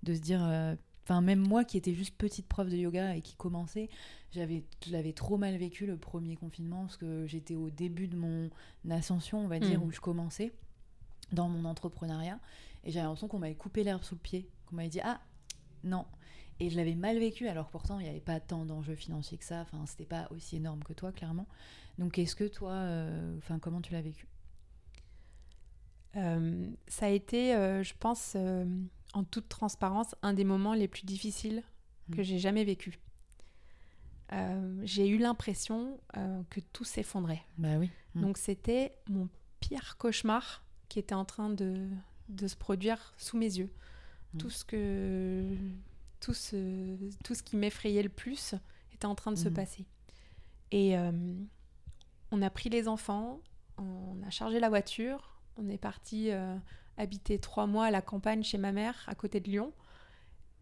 [0.02, 0.42] de se dire.
[0.44, 3.88] euh, Enfin, même moi qui étais juste petite prof de yoga et qui commençait,
[4.30, 8.16] j'avais, je l'avais trop mal vécu le premier confinement parce que j'étais au début de
[8.16, 8.50] mon
[8.90, 9.84] ascension, on va dire, Mm.
[9.84, 10.52] où je commençais
[11.32, 12.38] dans mon entrepreneuriat
[12.84, 15.18] et j'avais l'impression qu'on m'avait coupé l'herbe sous le pied, qu'on m'avait dit ah
[15.82, 16.04] non.
[16.61, 19.44] Et je l'avais mal vécu, alors pourtant il n'y avait pas tant d'enjeux financiers que
[19.44, 21.47] ça, enfin c'était pas aussi énorme que toi clairement.
[21.99, 24.27] Donc est-ce que toi, euh, enfin comment tu l'as vécu?
[26.16, 28.37] Euh, ça a été, euh, je pense,
[29.14, 31.62] en toute transparence, un des moments les plus difficiles
[32.12, 32.25] que Mm.
[32.25, 32.99] j'ai jamais vécu.
[34.83, 35.99] J'ai eu l'impression
[36.51, 37.42] que tout s'effondrait.
[37.57, 37.90] Bah oui.
[38.14, 38.21] Mm.
[38.21, 39.29] Donc c'était mon
[39.61, 41.88] pire cauchemar qui était en train de,
[42.29, 43.71] de se produire sous mes yeux.
[44.35, 44.38] Mm.
[44.38, 45.57] Tout ce que
[46.20, 48.54] tout ce, tout ce qui m'effrayait le plus
[48.92, 49.54] était en train de se Mhm.
[49.54, 49.87] passer.
[50.70, 51.12] Et euh,
[52.31, 53.40] on a pris les enfants,
[53.78, 56.57] on a chargé la voiture, on est parti euh,
[56.96, 59.72] habiter trois mois à la campagne chez ma mère, à côté de Lyon.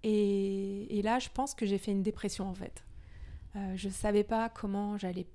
[0.02, 2.84] Et, et là, je pense que j'ai fait une dépression en fait.
[3.56, 5.26] Euh, je ne savais pas comment j'allais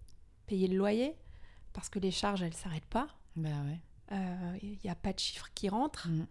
[0.46, 1.16] payer le loyer
[1.74, 3.08] parce que les charges, elles ne s'arrêtent pas.
[3.36, 3.50] Bah
[4.62, 6.08] Il n'y a pas de chiffres qui rentrent.
[6.10, 6.28] Mm.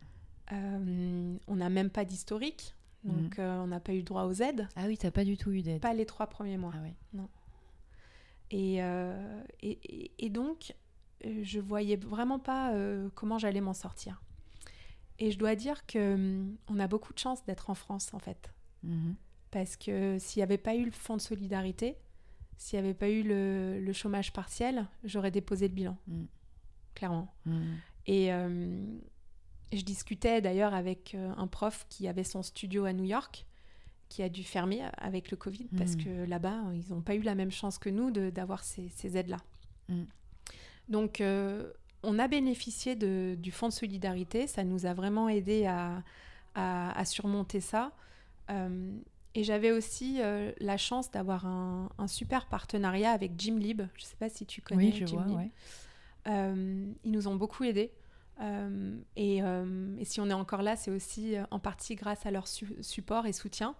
[0.52, 2.74] Euh, on n'a même pas d'historique.
[3.04, 4.68] Donc, euh, on n'a pas eu droit aux aides.
[4.76, 5.80] Ah oui, t'as pas du tout eu d'aide.
[5.80, 6.72] Pas les trois premiers mois.
[6.76, 6.94] Ah ouais.
[8.50, 10.74] Et, euh, et, et- et donc,
[11.24, 14.20] euh, je voyais vraiment pas euh, comment j'allais m'en sortir.
[15.18, 18.18] Et je dois dire que hum, on a beaucoup de chance d'être en France, en
[18.18, 18.52] fait.
[18.82, 19.14] Mhm.
[19.50, 21.96] Parce que s'il n'y avait pas eu le fonds de solidarité,
[22.56, 26.24] s'il n'y avait pas eu le, le chômage partiel, j'aurais déposé le bilan, Mm.
[26.94, 27.32] clairement.
[28.06, 28.30] Et
[29.72, 33.46] je discutais d'ailleurs avec euh, un prof qui avait son studio à New York,
[34.08, 36.04] qui a dû fermer avec le Covid, parce Mhm.
[36.04, 39.36] que là-bas, ils n'ont pas eu la même chance que nous d'avoir ces, ces aides-là.
[39.88, 40.06] Mhm.
[40.88, 41.70] Donc, euh,
[42.02, 46.02] on a bénéficié de- du fonds de solidarité, ça nous a vraiment aidé à,
[46.56, 47.92] à- à surmonter ça.
[48.50, 48.90] Euh,
[49.36, 53.82] et j'avais aussi euh, la chance d'avoir un, un super partenariat avec Jim Lib.
[53.94, 55.36] Je ne sais pas si tu connais Oui, je Jim vois, Lib.
[55.36, 55.50] ouais.
[56.26, 57.92] Euh, ils nous ont beaucoup aidés.
[58.40, 62.24] Euh, et, euh, et si on est encore là, c'est aussi euh, en partie grâce
[62.24, 63.74] à leur su- support et soutien.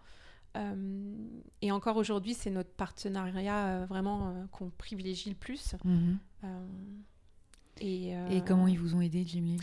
[1.63, 5.77] Et encore aujourd'hui, c'est notre partenariat vraiment qu'on privilégie le plus.
[5.85, 6.19] Mhm.
[7.81, 9.61] Et, euh, Et comment ils vous ont aidé, Jim Lee?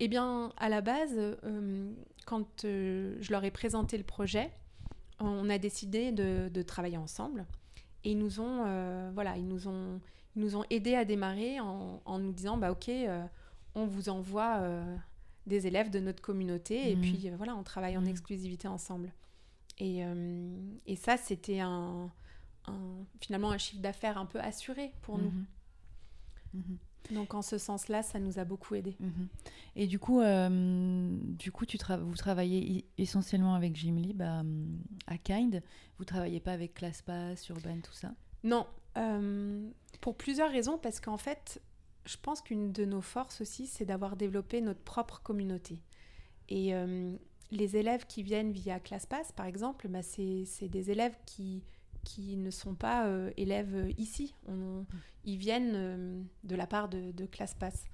[0.00, 1.92] Eh bien, à la base, euh,
[2.24, 4.50] quand euh, je leur ai présenté le projet,
[5.18, 7.44] on a décidé de, de travailler ensemble.
[8.04, 8.64] Et ils nous ont,
[9.12, 10.00] voilà, ils nous ont,
[10.36, 12.90] ils nous ont aidés à démarrer en, en nous disant, bah ok,
[13.74, 14.96] on vous envoie euh,
[15.46, 17.02] des élèves de notre communauté et Mhm.
[17.02, 18.08] puis euh, voilà, on travaille en Mhm.
[18.08, 19.12] exclusivité ensemble.
[19.78, 20.56] Et, euh,
[20.86, 22.10] et ça, c'était un,
[22.66, 25.30] un- finalement un chiffre d'affaires un peu assuré pour nous.
[25.30, 25.46] Mhm.
[26.54, 26.78] Mhm.
[27.14, 28.96] Donc en ce sens-là, ça nous a beaucoup aidés.
[29.00, 29.28] Mhm.
[29.76, 34.40] Et du coup, euh, du coup tu tra- vous travaillez essentiellement avec Jim Lee bah,
[34.40, 35.62] hum, à Kind.
[35.98, 38.12] Vous travaillez pas avec ClassPass, Urban, tout ça?
[38.44, 39.68] Non, euh,
[40.00, 41.60] pour plusieurs raisons, parce qu'en fait,
[42.04, 45.80] je pense qu'une de nos forces aussi, c'est d'avoir développé notre propre communauté.
[46.48, 47.14] Et euh,
[47.50, 51.62] les élèves qui viennent via ClassPass, par exemple, bah, c'est des élèves qui,
[52.04, 54.34] qui ne sont pas euh, élèves ici.
[54.48, 54.86] On,
[55.24, 57.84] ils viennent de la part de, de ClassPass.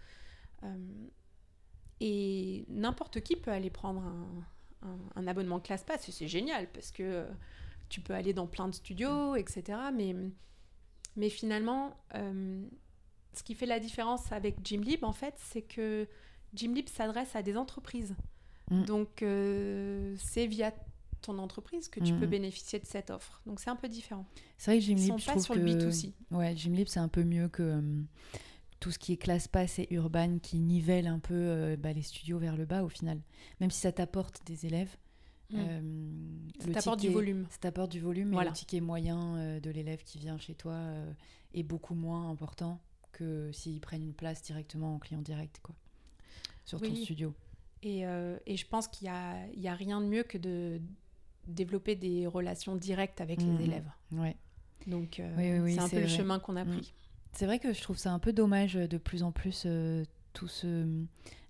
[2.01, 4.03] et n'importe qui peut aller prendre
[5.17, 7.27] un, abonnement ClassPass, et c'est génial, parce que
[7.89, 9.79] tu peux aller dans plein de studios, etc.
[11.17, 12.65] Mais finalement, euh,
[13.37, 16.07] ce qui fait la différence avec Gymlib, en fait, c'est que
[16.55, 18.15] Gymlib s'adresse à des entreprises.
[18.71, 18.83] Mm.
[18.85, 20.73] Donc, euh, c'est via
[21.23, 22.31] ton entreprise que tu peux mm.
[22.31, 23.41] bénéficier de cette offre.
[23.47, 24.27] Donc, c'est un peu différent.
[24.59, 26.13] C'est vrai que Gymlib, Ils sont pas sur le B2C.
[26.31, 27.81] Ouais, Gymlib, c'est un peu mieux que euh,
[28.81, 32.39] tout ce qui est classe pass et urban qui nivelle un peu bah, les studios
[32.39, 33.21] vers le bas au final.
[33.61, 34.97] Même si ça t'apporte des élèves,
[35.51, 35.57] Mm.
[35.59, 35.81] Euh,
[36.61, 37.47] ça t'apporte du volume.
[37.51, 38.49] Ça t'apporte du volume, voilà.
[38.49, 41.13] et le ticket moyen euh, de l'élève qui vient chez toi euh,
[41.55, 42.81] est beaucoup moins important
[43.17, 45.75] que s'ils prennent une place directement en client direct, quoi,
[46.65, 47.35] sur ton studio.
[47.83, 50.81] Et, et je pense qu'il n'y a, a rien de mieux que de
[51.47, 53.61] développer des relations directes avec les mm.
[53.61, 53.91] élèves.
[54.13, 54.37] Ouais.
[54.87, 56.71] Donc, c'est un peu le chemin qu'on a mm.
[56.71, 56.95] pris.
[57.33, 59.67] C'est vrai que je trouve ça un peu dommage de plus en plus
[60.37, 60.87] tout ce,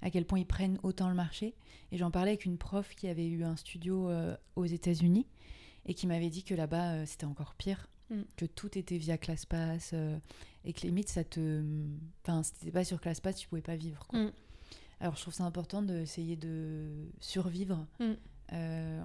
[0.01, 1.55] à quel point ils prennent autant le marché.
[1.93, 5.27] Et j'en parlais avec une prof qui avait eu un studio euh, aux États-Unis
[5.85, 8.23] et qui m'avait dit que là-bas euh, c'était encore pire, mm.
[8.37, 10.19] que tout était via ClassPass euh,
[10.67, 11.63] et que limite ça te.
[12.23, 14.07] Enfin, si t'étais pas sur ClassPass, tu pouvais pas vivre.
[14.09, 14.19] Quoi.
[14.19, 14.33] Mm.
[15.01, 18.53] Alors je trouve ça important d'essayer de survivre mm.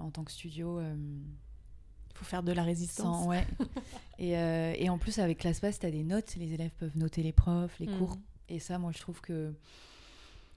[0.00, 0.80] en tant que studio.
[0.80, 3.26] Il faut faire de la résistance.
[3.26, 3.46] ouais.
[4.18, 6.34] et, et, en plus, avec ClassPass, tu as des notes.
[6.36, 8.18] Les élèves peuvent noter les profs, les cours.
[8.48, 9.54] Et ça, moi, je trouve que.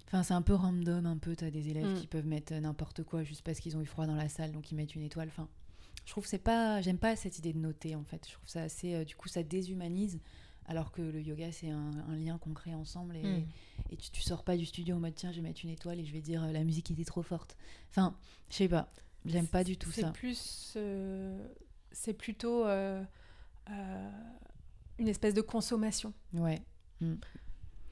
[0.07, 1.35] Enfin, c'est un peu random, un peu.
[1.35, 1.99] Tu as des élèves mm.
[1.99, 4.71] qui peuvent mettre n'importe quoi juste parce qu'ils ont eu froid dans la salle, donc
[4.71, 5.29] ils mettent une étoile.
[5.29, 5.47] Enfin,
[6.05, 6.81] je trouve que c'est pas.
[6.81, 8.25] J'aime pas cette idée de noter, en fait.
[8.27, 8.93] Je trouve ça assez.
[8.93, 10.19] Euh, du coup, ça déshumanise.
[10.67, 13.15] Alors que le yoga, c'est un, lien qu'on crée ensemble.
[13.15, 13.47] Et, mm.
[13.91, 15.99] et tu, tu, sors pas du studio en mode tiens, je vais mettre une étoile
[15.99, 17.55] et je vais dire euh, la musique était trop forte.
[17.89, 18.15] Enfin,
[18.49, 18.91] je sais pas.
[19.25, 20.01] J'aime pas du tout ça.
[20.01, 20.73] C'est plus.
[20.75, 21.47] Euh,
[21.91, 22.65] c'est plutôt.
[22.65, 23.07] une
[25.07, 26.13] espèce de consommation.
[26.33, 26.61] Ouais.
[27.01, 27.15] Mm.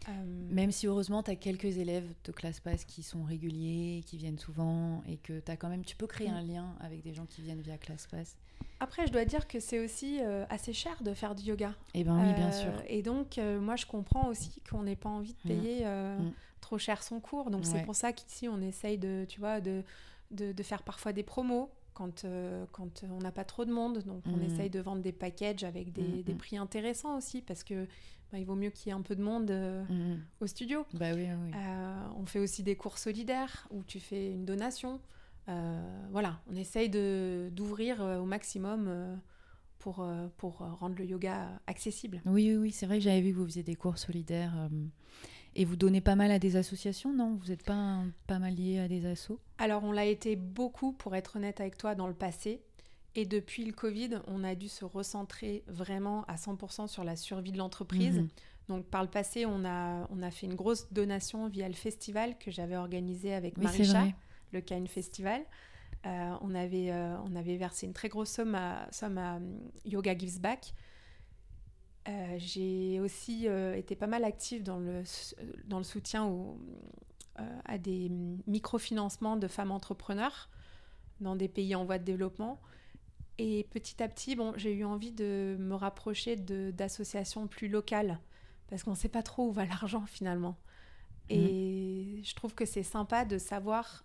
[0.10, 0.12] Euh,
[0.50, 4.40] Même si heureusement, tu as quelques élèves de classe pass qui sont réguliers, qui viennent
[4.40, 6.36] souvent, et que as quand même, tu peux créer mm.
[6.36, 8.36] un lien avec des gens qui viennent via classe pass.
[8.80, 11.74] Après, je dois dire que c'est aussi euh, assez cher de faire du yoga.
[11.94, 12.72] Eh ben oui, bien sûr.
[12.72, 15.56] Euh, et donc, moi, je comprends aussi qu'on n'ait pas envie de mm.
[15.56, 16.34] payer mm.
[16.62, 17.50] trop cher son cours.
[17.50, 19.84] Donc, c'est pour ça qu'ici, on essaye de, tu vois, de,
[20.32, 22.26] de, de, faire parfois des promos quand,
[22.72, 24.00] quand on n'a pas trop de monde.
[24.00, 27.88] Donc, on essaye de vendre des packages avec des, des prix intéressants aussi, parce que
[28.38, 30.22] il vaut mieux qu'il y ait un peu de monde euh, mm.
[30.42, 30.86] au studio.
[30.94, 35.00] Bah oui, euh, on fait aussi des cours solidaires où tu fais une donation.
[35.50, 39.20] Euh, voilà, on essaye d'ouvrir au maximum
[39.80, 42.22] pour, pour rendre le yoga accessible.
[42.26, 44.70] Oui, oui, oui c'est vrai que j'avais vu que vous faisiez des cours solidaires.
[45.56, 47.36] et vous donnez pas mal à des associations, non?
[47.36, 49.40] Vous n'êtes pas pas mal lié à des assos?
[49.58, 52.62] Alors, on l'a été beaucoup, pour être honnête avec toi, dans le passé.
[53.16, 57.52] Et depuis le Covid, on a dû se recentrer vraiment à 100% sur la survie
[57.52, 58.20] de l'entreprise.
[58.20, 58.28] Mhm.
[58.70, 62.38] Donc par le passé, on a, on a fait une grosse donation via le festival
[62.38, 64.06] que j'avais organisé avec oui, Marisha,
[64.52, 65.42] le Kind Festival.
[66.06, 69.60] Euh, on, avait, euh, on avait versé une très grosse somme à, somme à hum,
[69.86, 70.74] Yoga Gives Back.
[72.10, 75.04] Euh, j'ai aussi été pas mal active dans le,
[75.66, 76.58] dans le soutien au,
[77.66, 78.12] à des
[78.48, 80.50] microfinancements de femmes entrepreneurs
[81.22, 82.60] dans des pays en voie de développement.
[83.38, 88.20] Et petit à petit, bon, j'ai eu envie de me rapprocher d'associations plus locales
[88.68, 90.58] parce qu'on ne sait pas trop où va l'argent finalement.
[91.30, 92.26] Et mhm.
[92.26, 94.04] je trouve que c'est sympa de savoir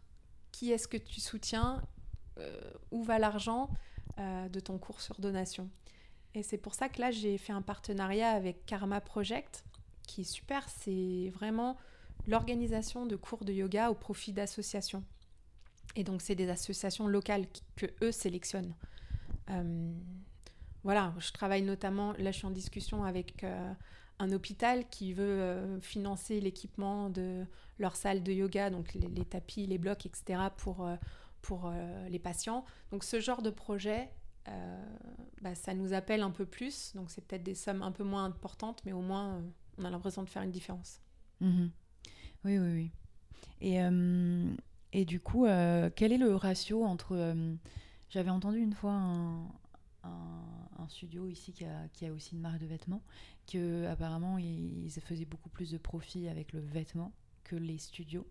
[0.52, 1.82] qui est-ce que tu soutiens,
[2.38, 2.60] euh,
[2.90, 3.70] où va l'argent
[4.18, 5.68] euh, de ton cours sur donation.
[6.34, 9.64] Et c'est pour ça que là, j'ai fait un partenariat avec Karma Project,
[10.06, 10.68] qui est super.
[10.68, 11.76] C'est vraiment
[12.26, 15.04] l'organisation de cours de yoga au profit d'associations.
[15.96, 17.46] Et donc, c'est des associations locales
[17.76, 18.74] que eux sélectionnent.
[19.50, 19.92] Euh,
[20.84, 23.72] voilà, je travaille notamment, là je suis en discussion avec euh,
[24.18, 27.44] un hôpital qui veut euh, financer l'équipement de
[27.78, 30.40] leur salle de yoga, donc les, tapis, les blocs, etc.
[30.56, 30.88] pour,
[31.42, 31.72] pour
[32.08, 32.64] les patients.
[32.90, 34.10] Donc ce genre de projet,
[35.42, 38.24] bah, ça nous appelle un peu plus, donc c'est peut-être des sommes un peu moins
[38.24, 39.40] importantes, mais au moins
[39.78, 41.00] on a l'impression de faire une différence.
[41.40, 41.70] Mhm.
[42.44, 42.90] Oui, oui, oui.
[43.60, 43.78] Et,
[44.92, 45.44] et du coup,
[45.94, 47.36] quel est le ratio entre
[48.10, 49.48] j'avais entendu une fois un,
[50.88, 51.64] studio ici qui
[52.06, 53.02] a, aussi une marque de vêtements,
[53.46, 57.12] que apparemment ils, faisaient beaucoup plus de profit avec le vêtement
[57.44, 58.26] que les studios.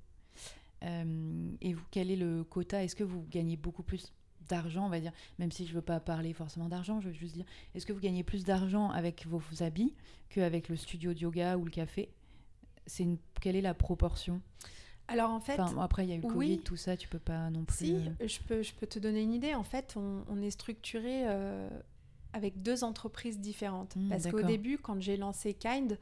[0.84, 2.84] Euh, et vous, quel est le quota?
[2.84, 4.12] Est-ce que vous gagnez beaucoup plus
[4.48, 7.36] d'argent, on va dire, même si je veux pas parler forcément d'argent, je veux juste
[7.36, 9.94] dire, est-ce que vous gagnez plus d'argent avec vos, habits
[10.30, 12.10] qu'avec le studio de yoga ou le café?
[12.86, 13.06] C'est.
[13.42, 14.42] Quelle est la proportion?
[15.08, 16.34] Alors en fait, Enfin, après, il y a eu le oui.
[16.34, 17.78] Covid, tout ça, tu peux pas non plus.
[17.78, 19.56] si, euh, je peux, je peux te donner une idée.
[19.56, 21.70] En fait, on, on est structuré euh,
[22.34, 23.96] avec deux entreprises différentes.
[23.96, 25.98] Hmm, Parce qu'au début, quand j'ai lancé Kind,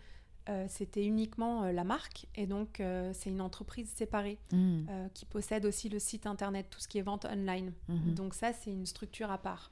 [0.49, 2.25] euh, c'était uniquement euh, la marque.
[2.35, 2.81] Et donc,
[3.13, 7.03] c'est une entreprise séparée hmm, qui possède aussi le site internet, tout ce qui est
[7.03, 7.73] vente online.
[7.87, 8.15] mhm.
[8.15, 9.71] Donc ça, c'est une structure à part.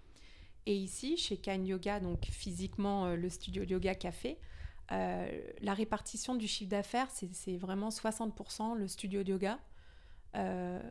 [0.66, 4.38] Et ici, chez Kind Yoga, donc physiquement le studio yoga café,
[4.92, 9.60] euh, la répartition du chiffre d'affaires, c'est vraiment 60% le studio de yoga,
[10.36, 10.82] euh,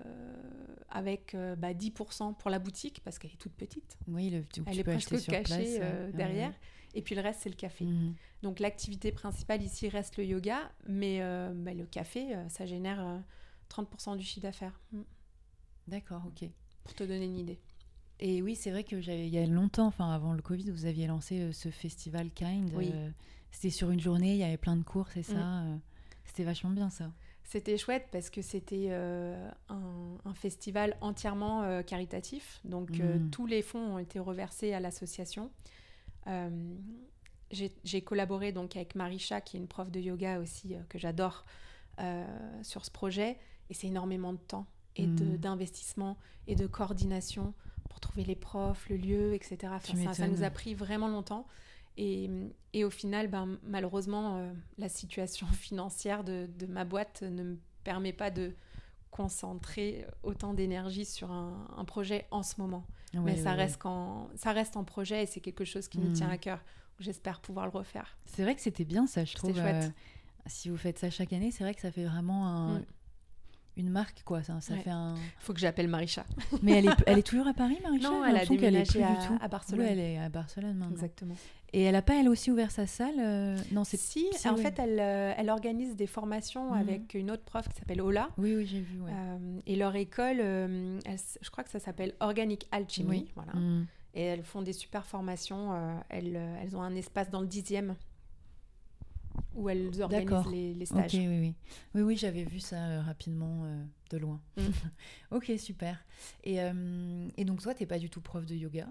[0.88, 3.98] avec euh, bah, 10% pour la boutique, parce qu'elle est toute petite.
[4.08, 5.42] Oui, le, tu, Elle tu est presque cachée
[5.78, 6.50] place, derrière.
[6.50, 6.56] ouais,
[6.94, 7.84] Et puis le reste, c'est le café.
[7.84, 8.14] Mhm.
[8.42, 11.20] Donc l'activité principale ici reste le yoga, mais
[11.54, 13.18] bah, le café, ça génère euh,
[13.70, 14.80] 30% du chiffre d'affaires.
[14.92, 15.02] Mm.
[15.88, 16.48] D'accord, ok.
[16.84, 17.60] Pour te donner une idée.
[18.20, 20.86] Et oui, c'est vrai que j'avais, il y a longtemps, enfin avant le Covid, vous
[20.86, 22.70] aviez lancé ce festival Kind.
[22.74, 22.92] Oui.
[23.52, 25.34] C'était sur une journée, il y avait plein de cours, c'est ça.
[25.38, 25.74] Mm.
[25.74, 25.76] euh,
[26.24, 27.12] c'était vachement bien ça.
[27.44, 32.60] C'était chouette parce que c'était euh, un, un festival entièrement euh, caritatif.
[32.64, 33.30] Donc euh, Mhm.
[33.30, 35.50] tous les fonds ont été reversés à l'association.
[37.84, 41.44] J'ai collaboré donc avec Marisha, qui est une prof de yoga aussi que j'adore,
[42.62, 43.38] sur ce projet.
[43.70, 45.36] Et c'est énormément de temps et Mhm.
[45.36, 47.52] d'investissement et de coordination
[47.90, 49.56] pour trouver les profs, le lieu, etc.
[49.76, 51.46] Enfin, ça, ça nous a pris vraiment longtemps.
[51.98, 52.30] Et,
[52.72, 57.58] et au final, ben, malheureusement, euh, la situation financière de, de ma boîte ne me
[57.84, 58.54] permet pas de
[59.10, 62.86] concentrer autant d'énergie sur un, un projet en ce moment.
[63.14, 63.56] Ouais, Mais ouais, ça, ouais.
[63.56, 66.12] reste quand, ça reste en projet et c'est quelque chose qui me Mhm.
[66.14, 66.60] tient à cœur.
[66.98, 68.16] J'espère pouvoir le refaire.
[68.24, 69.54] C'est vrai que c'était bien ça, je trouve.
[69.54, 69.84] chouette.
[69.84, 69.90] euh,
[70.46, 72.84] si vous faites ça chaque année, c'est vrai que ça fait vraiment un- Mm.
[73.76, 74.42] une marque, quoi.
[74.42, 74.80] Ça, ça Ouais.
[74.80, 75.14] fait un.
[75.40, 76.24] faut que j'appelle Marisha.
[76.62, 79.14] Mais elle est, elle est toujours à Paris, Marie Non, elle a déménagé plus à,
[79.14, 79.38] du tout.
[79.40, 79.84] à Barcelone.
[79.84, 80.94] Oui, elle est à Barcelone maintenant.
[80.94, 81.34] Exactement.
[81.74, 83.96] Et elle a pas elle aussi ouvert sa salle euh, Non, c'est.
[83.96, 86.78] Si, en fait, elle, euh, elle organise des formations Mhm.
[86.80, 88.28] avec une autre prof qui s'appelle Ola.
[88.36, 89.00] Oui, oui, j'ai vu.
[89.00, 89.10] Ouais.
[89.10, 93.08] Euh, et leur école, euh, elle je crois que ça s'appelle Organic Alchemy.
[93.08, 93.32] Oui.
[93.34, 93.54] Voilà.
[93.54, 93.86] Mm.
[94.14, 95.74] Et elles font des super formations.
[96.10, 97.96] elles, elles ont un espace dans le dixième
[99.54, 101.14] où elles organisent les, stages.
[101.14, 101.54] oui, oui.
[101.94, 103.64] Oui, oui, j'avais vu ça rapidement
[104.10, 104.38] de loin.
[104.58, 104.62] Mm.
[105.30, 106.04] ok, super.
[106.44, 106.58] Et,
[107.38, 108.86] et donc, toi, t'es pas du tout prof de yoga?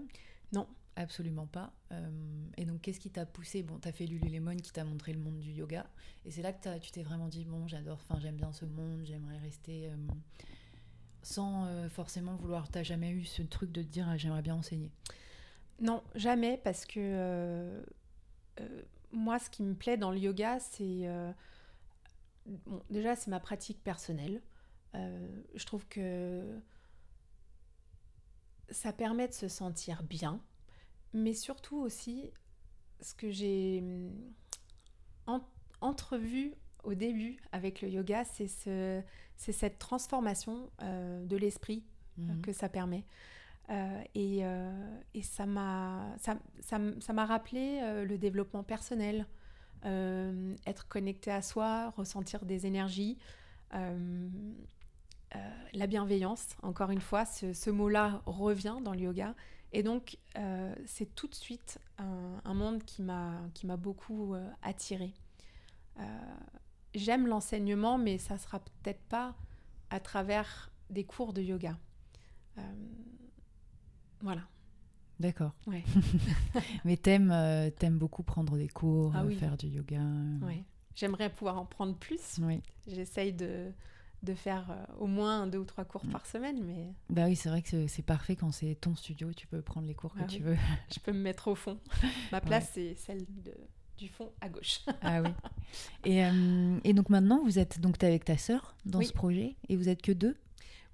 [0.52, 0.66] Non.
[0.94, 1.72] Absolument pas.
[1.92, 2.10] Euh,
[2.58, 3.62] et donc, qu'est-ce qui t'a poussé?
[3.62, 5.86] Bon, t'as fait Lululemon qui t'a montré le monde du yoga.
[6.26, 9.00] Et c'est là que tu t'es vraiment dit bon, j'adore, enfin, j'aime bien ce monde,
[9.04, 9.88] j'aimerais rester.
[9.88, 9.96] euh,
[11.22, 12.68] sans euh, forcément vouloir.
[12.68, 14.90] T'as jamais eu ce truc de te dire ah, j'aimerais bien enseigner?
[15.80, 17.82] Non, jamais, parce que
[19.12, 21.06] moi, ce qui me plaît dans le yoga, c'est.
[22.46, 24.42] bon, déjà, c'est ma pratique personnelle.
[24.94, 26.60] Je trouve que
[28.70, 30.40] ça permet de se sentir bien,
[31.12, 32.30] mais surtout aussi,
[33.00, 33.82] ce que j'ai
[35.26, 35.40] en-
[35.80, 36.54] entrevu
[36.84, 39.02] au début avec le yoga, c'est ce,
[39.36, 41.84] c'est cette transformation euh, de l'esprit
[42.18, 42.42] euh, Mhm.
[42.42, 43.04] que ça permet.
[43.70, 49.26] Euh, et, euh, et ça m'a ça, ça ça m'a rappelé le développement personnel,
[49.84, 53.18] être connecté à soi, ressentir des énergies,
[55.72, 56.48] la bienveillance.
[56.62, 59.34] Encore une fois, ce, ce mot-là revient dans le yoga.
[59.72, 65.14] Et donc, euh, c'est tout de suite un, un monde qui m'a beaucoup euh, attirée.
[65.98, 66.02] Euh,
[66.94, 69.34] J'aime l'enseignement, mais ça sera peut-être pas
[69.88, 71.78] à travers des cours de yoga.
[72.58, 72.62] Euh,
[74.20, 74.42] voilà.
[75.18, 75.54] D'accord.
[75.66, 75.84] Ouais.
[76.84, 79.36] Mais t'aimes, euh, t'aimes beaucoup prendre des cours, Ah oui.
[79.36, 80.02] faire du yoga.
[80.42, 80.64] Ouais.
[80.94, 82.38] J'aimerais pouvoir en prendre plus.
[82.42, 82.60] Oui.
[82.86, 83.72] J'essaye de,
[84.22, 86.10] de faire euh, au moins deux ou trois cours Mm.
[86.10, 89.46] par semaine, mais Bah oui, c'est vrai que c'est- parfait quand c'est ton studio, tu
[89.46, 90.42] peux prendre les cours que Ah tu oui.
[90.42, 90.56] veux.
[90.94, 91.78] je peux me mettre au fond.
[92.32, 93.54] Ma place, c'est celle de-
[93.98, 94.80] du fond à gauche.
[95.02, 95.30] ah oui.
[96.04, 99.06] Et, euh, et donc maintenant, vous êtes donc es avec ta sœur dans Oui.
[99.06, 100.36] ce projet et vous êtes que deux?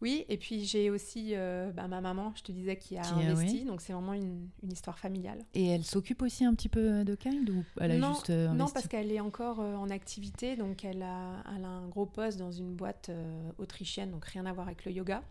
[0.01, 3.15] Oui, et puis j'ai aussi euh, bah, ma maman, je te disais, qui a Qui
[3.15, 5.41] investi, donc c'est vraiment une, une histoire familiale.
[5.55, 8.49] Et elle s'occupe aussi un petit peu de Kind ou elle a non, juste euh,
[8.53, 12.07] non, parce qu'elle est encore euh, en activité, donc elle a, elle a un gros
[12.07, 15.23] poste dans une boîte euh, autrichienne, donc rien à voir avec le yoga.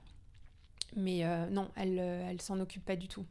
[0.95, 3.25] Mais euh, non, elle, euh, elle s'en occupe pas du tout.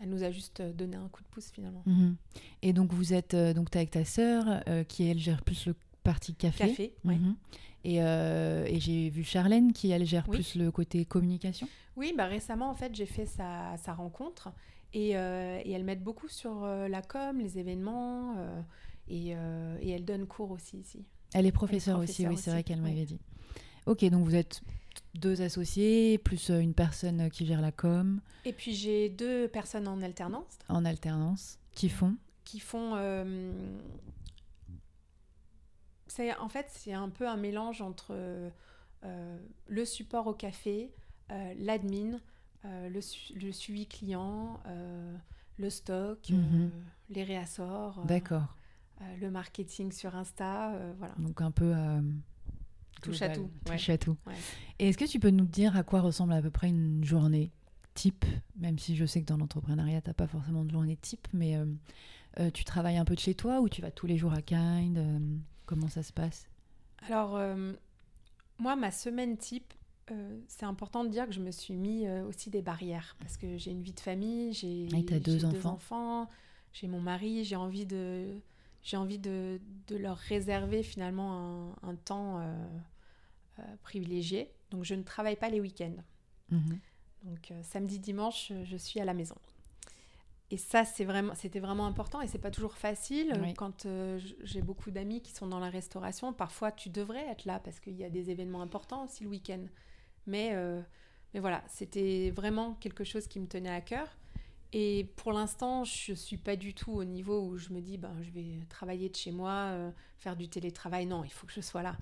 [0.00, 1.82] Elle nous a juste euh, donné un coup de pouce finalement.
[1.86, 2.16] Mhm.
[2.62, 5.66] Et donc vous êtes euh, donc t'es avec ta sœur euh, qui elle gère plus
[5.66, 6.68] le parti café?
[6.68, 7.18] Café, ouais.
[7.84, 10.36] Et, euh, et j'ai vu Charlène qui elle gère Oui.
[10.36, 11.68] plus le côté communication.
[11.96, 14.52] Oui, bah récemment, en fait, j'ai fait sa, sa rencontre
[14.94, 18.60] et, euh, et elle m'aide beaucoup sur euh, la com, les événements euh,
[19.08, 19.30] et,
[19.86, 21.04] et elle donne cours aussi ici.
[21.34, 23.18] Elle est professeure aussi, oui, c'est vrai qu'elle m'avait dit.
[23.86, 24.60] Ok, donc vous êtes
[25.14, 28.20] deux associés, plus une personne qui gère la com.
[28.44, 30.58] Et puis j'ai deux personnes en alternance.
[30.68, 31.58] En alternance.
[31.74, 32.14] Qui font
[32.44, 32.94] Qui font.
[36.20, 38.12] Euh, c'est, en fait, c'est un peu un mélange entre
[39.04, 39.38] euh,
[39.68, 40.90] le support au café,
[41.58, 42.18] l'admin,
[42.64, 43.00] le,
[43.34, 44.60] le, suivi client,
[45.58, 46.70] le stock, Mhm.
[47.10, 48.04] les réassorts.
[48.06, 48.54] D'accord.
[49.20, 51.14] le marketing sur Insta, voilà.
[51.18, 51.72] Donc un peu.
[51.74, 52.00] euh,
[53.02, 53.72] Touche à tout, ouais.
[53.76, 54.16] Touche à tout.
[54.26, 54.34] Ouais.
[54.78, 57.50] Et est-ce que tu peux nous dire à quoi ressemble à peu près une journée
[57.94, 58.24] type
[58.56, 61.56] Même si je sais que dans l'entrepreneuriat, tu n'as pas forcément de journée type, mais
[61.56, 61.64] euh,
[62.38, 64.40] euh, tu travailles un peu de chez toi ou tu vas tous les jours à
[64.42, 65.18] Kind euh,
[65.72, 66.46] Comment ça se passe?
[67.08, 67.72] Alors, euh,
[68.58, 69.72] moi, ma semaine type,
[70.10, 73.38] euh, c'est important de dire que je me suis mis euh, aussi des barrières parce
[73.38, 76.28] que j'ai une vie de famille, j'ai Ah, deux enfants?
[76.74, 78.34] j'ai mon mari, j'ai envie de
[78.82, 84.50] j'ai envie de, de leur réserver finalement un, un temps euh, privilégié.
[84.70, 85.96] Donc, je ne travaille pas les week-ends.
[86.50, 86.78] Mhm.
[87.24, 89.36] Donc samedi, dimanche, je suis à la maison.
[90.52, 93.54] Et ça, c'est vraiment, c'était vraiment important et c'est pas toujours facile Oui.
[93.54, 96.34] quand euh, j'ai beaucoup d'amis qui sont dans la restauration.
[96.34, 99.64] Parfois, tu devrais être là parce qu'il y a des événements importants aussi le week-end.
[100.26, 100.82] Mais, euh,
[101.32, 104.06] mais voilà, c'était vraiment quelque chose qui me tenait à cœur.
[104.74, 108.14] Et pour l'instant, je suis pas du tout au niveau où je me dis, ben,
[108.20, 111.06] je vais travailler de chez moi, euh, faire du télétravail.
[111.06, 111.96] Non, il faut que je sois là.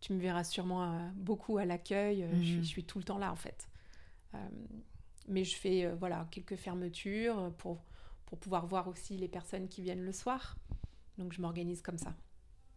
[0.00, 2.24] Tu me verras sûrement beaucoup à l'accueil.
[2.32, 2.62] je, suis, Mhm.
[2.62, 3.68] je suis tout le temps là en fait.
[5.26, 7.82] Mais je fais euh, voilà quelques fermetures pour,
[8.28, 10.56] pour pouvoir voir aussi les personnes qui viennent le soir.
[11.16, 12.14] Donc je m'organise comme ça.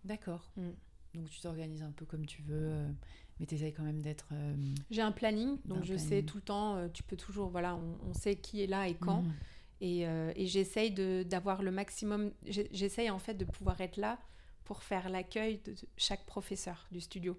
[0.05, 0.49] D'accord.
[0.55, 0.69] Mm.
[1.15, 2.89] Donc tu t'organises un peu comme tu veux, euh,
[3.37, 4.29] mais tu essayes quand même d'être.
[4.31, 4.55] euh,
[4.89, 7.97] J'ai un planning, donc je sais tout le temps, euh, tu peux toujours, voilà, on,
[8.09, 9.23] on sait qui est là et quand.
[9.23, 9.33] mhm.
[9.81, 10.91] Et, euh, et j'essaye
[11.25, 14.19] d'avoir le maximum, j'essaye en fait de pouvoir être là
[14.63, 17.35] pour faire l'accueil de chaque professeur du studio.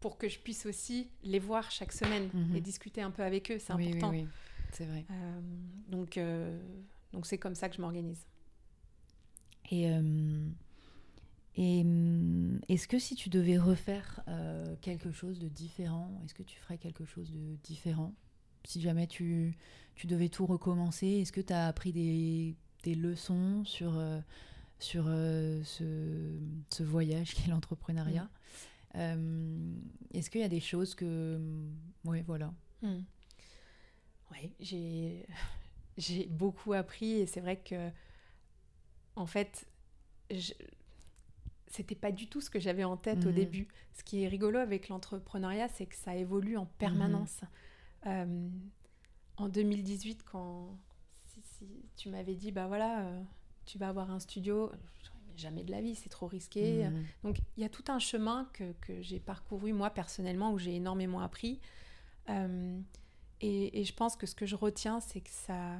[0.00, 2.56] Pour que je puisse aussi les voir chaque semaine Mhm.
[2.56, 4.10] et discuter un peu avec eux, c'est Oui, oui, important.
[4.10, 4.26] oui,
[4.76, 5.06] c'est vrai.
[5.10, 5.40] Euh,
[5.88, 6.60] donc euh,
[7.12, 8.26] donc c'est comme ça que je m'organise.
[9.70, 10.46] Et, euh,
[11.56, 11.84] et
[12.68, 14.22] est-ce que si tu devais refaire
[14.82, 18.12] quelque chose de différent, est-ce que tu ferais quelque chose de différent?
[18.64, 19.56] Si jamais tu,
[19.94, 24.20] tu devais tout recommencer, est-ce que tu as appris des, des leçons sur, euh,
[24.78, 26.38] sur euh, ce,
[26.70, 28.28] ce voyage qu'est l'entrepreneuriat?
[28.96, 29.76] Euh,
[30.12, 31.40] Est-ce qu'il y a des choses que...
[32.04, 32.52] Oui, voilà.
[32.82, 33.00] Hmm.
[34.34, 35.26] Oui, j'ai
[35.96, 37.90] j'ai beaucoup appris et c'est vrai que
[39.16, 39.66] en fait
[40.30, 40.52] je...
[41.68, 43.34] c'était pas du tout ce que j'avais en tête au Mhm.
[43.34, 43.68] début.
[43.92, 47.40] Ce qui est rigolo avec l'entrepreneuriat, c'est que ça évolue en permanence.
[48.06, 48.48] Euh,
[49.36, 50.76] en 2018, quand
[51.26, 51.66] si, si
[51.96, 53.22] tu m'avais dit bah voilà, euh,
[53.66, 54.70] tu vas avoir un studio,
[55.36, 56.88] jamais de la vie, c'est trop risqué.
[56.88, 57.04] Mhm.
[57.24, 60.74] Donc il y a tout un chemin que, que j'ai parcouru moi personnellement où j'ai
[60.76, 61.60] énormément appris.
[62.30, 62.80] Euh,
[63.40, 65.76] et, et je pense que ce que je retiens, c'est que ça,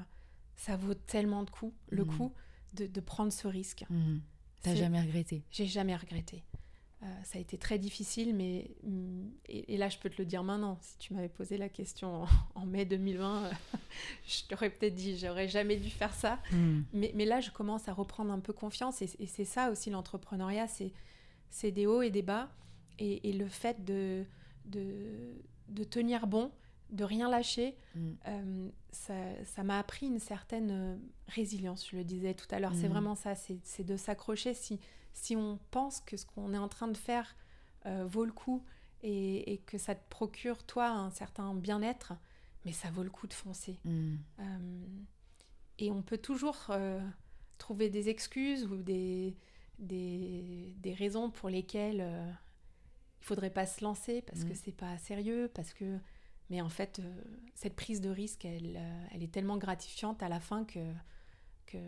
[0.56, 2.16] ça vaut tellement de coups, le Mhm.
[2.16, 2.32] coup
[2.74, 3.84] de, de prendre ce risque.
[3.90, 4.20] Mhm.
[4.62, 5.44] T'as jamais regretté?
[5.50, 6.42] J'ai jamais regretté.
[7.02, 10.24] Euh, ça a été très difficile, mais hum, et, et là je peux te le
[10.24, 10.78] dire maintenant.
[10.80, 13.50] Si tu m'avais posé la question en, en mai 2020, euh,
[14.26, 16.40] je t'aurais peut-être dit j'aurais jamais dû faire ça.
[16.50, 16.84] Mhm.
[16.94, 19.02] Mais, mais là, je commence à reprendre un peu confiance.
[19.02, 22.48] Et, et c'est ça aussi l'entrepreneuriat, c'est, des hauts et des bas.
[22.98, 24.24] Et, et le fait de,
[24.64, 25.34] de,
[25.68, 26.50] de tenir bon,
[26.94, 28.16] de rien lâcher, Mhm.
[28.28, 30.96] euh, ça, m'a appris une certaine euh,
[31.28, 32.74] résilience, je le disais tout à l'heure.
[32.74, 32.92] C'est Mhm.
[32.92, 34.54] vraiment ça, c'est, de s'accrocher.
[34.54, 34.78] Si,
[35.12, 37.36] si on pense que ce qu'on est en train de faire
[37.86, 38.64] euh, vaut le coup
[39.02, 42.14] et, et que ça te procure, toi, un certain bien-être,
[42.64, 43.78] mais ça vaut le coup de foncer.
[43.86, 44.86] Euh,
[45.78, 46.70] et on peut toujours
[47.58, 49.36] trouver des excuses ou des,
[49.78, 52.00] des, des raisons pour lesquelles
[53.20, 54.56] il faudrait pas se lancer parce que Mm.
[54.64, 55.98] c'est pas sérieux, parce que.
[56.50, 57.22] Mais en fait, euh,
[57.54, 60.92] cette prise de risque, elle, euh, elle est tellement gratifiante à la fin que,
[61.66, 61.78] que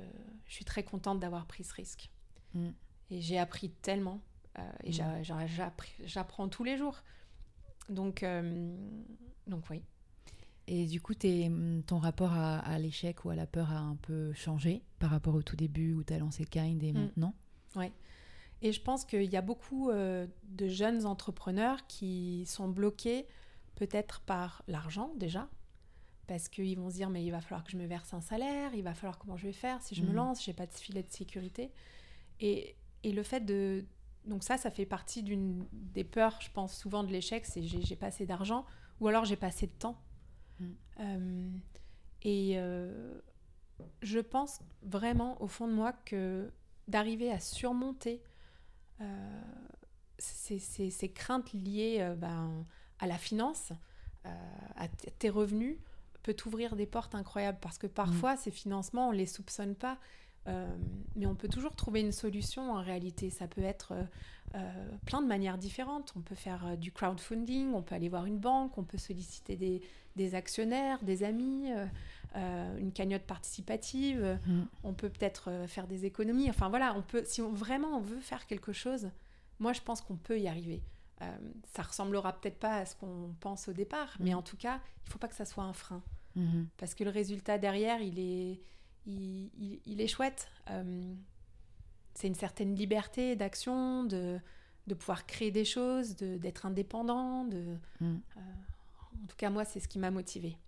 [0.46, 2.10] je suis très contente d'avoir pris ce risque.
[2.54, 2.70] Mm.
[3.10, 4.20] Et j'ai appris tellement.
[4.58, 4.92] euh, et Mm.
[4.92, 7.02] j'a- j'a- j'appr- j'apprends tous les jours.
[7.90, 8.24] Donc,
[9.46, 9.82] donc oui.
[10.66, 11.50] Et du coup, t'es-
[11.86, 15.34] ton rapport à, à l'échec ou à la peur a un peu changé par rapport
[15.34, 16.98] au tout début où tu as lancé Kind et Mm.
[16.98, 17.34] maintenant?
[18.62, 23.26] Et je pense qu'il y a beaucoup de jeunes entrepreneurs qui sont bloqués
[23.76, 25.48] peut-être par l'argent déjà,
[26.26, 28.74] parce qu'ils vont se dire mais il va falloir que je me verse un salaire,
[28.74, 30.14] il va falloir comment je vais faire si je me Mhm.
[30.14, 31.72] lance, j'ai pas de filet de sécurité.
[32.40, 33.86] Et, et le fait de...
[34.26, 37.96] Donc ça, ça fait partie d'une des peurs, je pense souvent de l'échec, c'est j'ai
[37.96, 38.66] pas assez d'argent
[39.00, 40.00] ou alors j'ai pas assez de temps.
[40.60, 40.76] Mhm.
[41.00, 41.50] Euh,
[42.22, 43.20] et euh,
[44.02, 46.52] je pense vraiment au fond de moi que
[46.88, 48.22] d'arriver à surmonter
[49.00, 49.42] euh,
[50.18, 52.64] ces, ces- ces craintes liées ben,
[52.98, 53.72] à la finance,
[54.76, 54.88] à
[55.18, 55.76] tes revenus,
[56.22, 58.38] peut t'ouvrir des portes incroyables parce que parfois mm.
[58.38, 59.98] ces financements, on les soupçonne pas.
[61.14, 63.30] mais on peut toujours trouver une solution en réalité.
[63.30, 63.94] Ça peut être
[65.04, 66.12] plein de manières différentes.
[66.16, 69.80] On peut faire du crowdfunding, on peut aller voir une banque, on peut solliciter des,
[70.16, 71.70] des actionnaires, des amis,
[72.36, 74.62] euh, une cagnotte participative, mm.
[74.84, 76.50] on peut peut-être euh, faire des économies.
[76.50, 79.08] Enfin voilà, on peut, si on, vraiment on veut faire quelque chose,
[79.58, 80.82] moi je pense qu'on peut y arriver.
[81.22, 81.38] Euh,
[81.74, 84.38] ça ressemblera peut-être pas à ce qu'on pense au départ, mais mm.
[84.38, 86.02] en tout cas, il faut pas que ça soit un frein.
[86.36, 86.66] Mm-hmm.
[86.76, 88.60] Parce que le résultat derrière, il est,
[89.06, 90.50] il, est chouette.
[92.14, 94.38] c'est une certaine liberté d'action, de,
[94.86, 97.44] de pouvoir créer des choses, d'être indépendant.
[97.44, 98.16] De, mm.
[98.36, 100.58] en tout cas, moi, c'est ce qui m'a motivée.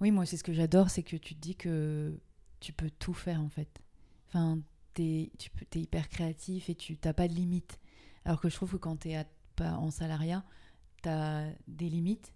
[0.00, 2.18] Oui, moi, c'est ce que j'adore, c'est que tu te dis que
[2.60, 3.80] tu peux tout faire, en fait.
[4.28, 4.58] Enfin,
[4.94, 5.30] tu es
[5.74, 7.78] hyper créatif et tu n'as pas de limites.
[8.24, 10.44] Alors que je trouve que quand tu es pas en salariat,
[11.02, 12.32] tu as des limites.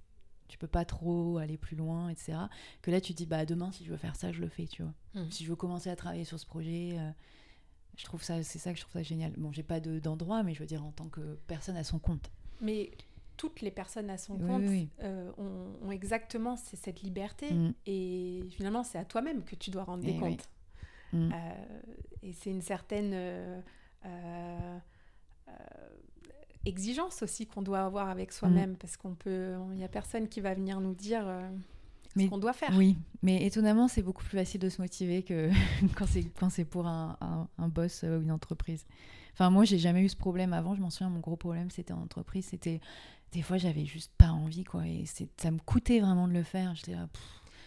[0.48, 2.38] Tu peux pas trop aller plus loin, etc.
[2.80, 4.66] Que là, tu te dis, bah, demain, si je veux faire ça, je le fais,
[4.66, 4.94] tu vois.
[5.14, 5.30] Mmh.
[5.30, 7.10] Si je veux commencer à travailler sur ce projet, euh,
[7.98, 9.32] je trouve ça, c'est ça que je trouve ça génial.
[9.36, 12.30] Bon, j'ai pas d'endroit, mais je veux dire, en tant que personne à son compte.
[12.62, 12.90] Mais
[13.36, 14.64] toutes les personnes à son compte
[15.02, 17.52] euh, ont, exactement cette liberté.
[17.52, 17.74] Mm.
[17.86, 20.48] Et finalement, c'est à toi-même que tu dois rendre des comptes.
[21.12, 21.30] Mm.
[21.30, 21.80] Euh,
[22.22, 23.62] et c'est une certaine
[26.68, 28.76] exigence aussi qu'on doit avoir avec soi-même, mm.
[28.76, 31.24] parce qu'on peut, il n'y a personne qui va venir nous dire
[32.16, 32.70] ce qu'on doit faire.
[32.76, 35.50] Oui, mais étonnamment, c'est beaucoup plus facile de se motiver que
[36.38, 38.86] quand c'est pour un, un, un boss ou une entreprise.
[39.34, 40.74] Enfin, moi, j'ai jamais eu ce problème avant.
[40.74, 42.46] Je m'en souviens, mon gros problème, c'était en entreprise.
[42.46, 42.80] C'était
[43.32, 45.04] des fois j'avais juste pas envie quoi et
[45.36, 46.96] ça me coûtait vraiment de le faire j'étais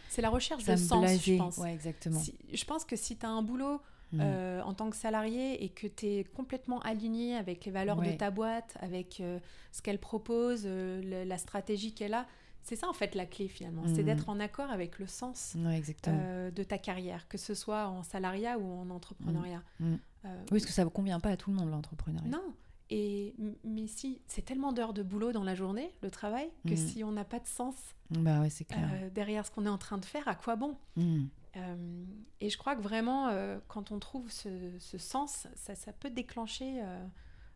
[0.10, 2.22] c'est la recherche de sens je pense ouais, exactement
[2.52, 3.82] je pense que si tu as un boulot
[4.14, 4.20] mm.
[4.22, 8.12] euh, en tant que salarié et que tu es complètement aligné avec les valeurs de
[8.12, 9.39] ta boîte avec euh,
[9.72, 12.28] ce qu'elle propose euh, la stratégie qu'elle a
[12.64, 14.05] c'est ça en fait la clé finalement, c'est mm.
[14.05, 18.72] d'être en accord avec le sens de ta carrière, que ce soit en salariat ou
[18.72, 19.64] en entrepreneuriat.
[19.80, 19.95] Mm.
[20.26, 22.30] oui, parce que ça ne convient pas à tout le monde l'entrepreneuriat.
[22.30, 22.53] Non,
[22.91, 23.34] et,
[23.64, 27.14] mais si, c'est tellement d'heures de boulot dans la journée, le travail, que si on
[27.14, 27.76] n'a pas de sens
[28.09, 28.89] bah ouais, clair.
[28.93, 30.76] Euh, derrière ce qu'on est en train de faire, à quoi bon?
[31.58, 32.06] Euh,
[32.39, 36.82] Et je crois que vraiment, euh, quand on trouve ce, sens, ça, ça, peut déclencher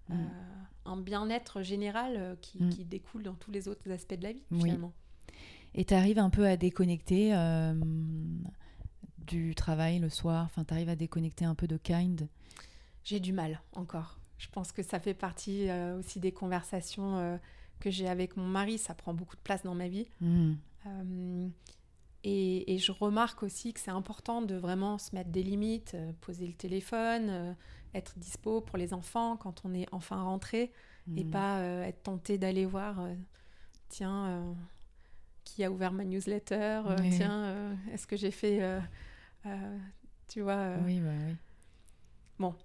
[0.10, 0.16] mm.
[0.86, 4.94] un bien-être général qui, qui, découle dans tous les autres aspects de la vie, finalement.
[5.74, 7.34] Et tu arrives un peu à déconnecter
[9.26, 12.28] du travail le soir, enfin, tu arrives à déconnecter un peu de Kind?
[13.04, 14.20] J'ai du mal encore.
[14.38, 17.38] Je pense que ça fait partie euh, aussi des conversations euh,
[17.80, 18.78] que j'ai avec mon mari.
[18.78, 20.08] Ça prend beaucoup de place dans ma vie.
[20.22, 20.56] Hmm.
[22.26, 26.48] Euh, et, je remarque aussi que c'est important de vraiment se mettre des limites, poser
[26.48, 27.56] le téléphone,
[27.94, 30.72] être dispo pour les enfants quand on est enfin rentré
[31.16, 31.30] et hmm.
[31.30, 33.08] pas être tenté d'aller voir,
[33.90, 34.56] tiens,
[35.44, 38.60] qui a ouvert ma newsletter, tiens, est-ce que j'ai fait,
[40.28, 40.74] tu vois.
[40.84, 41.36] Oui, bah oui.
[42.40, 42.56] Bon,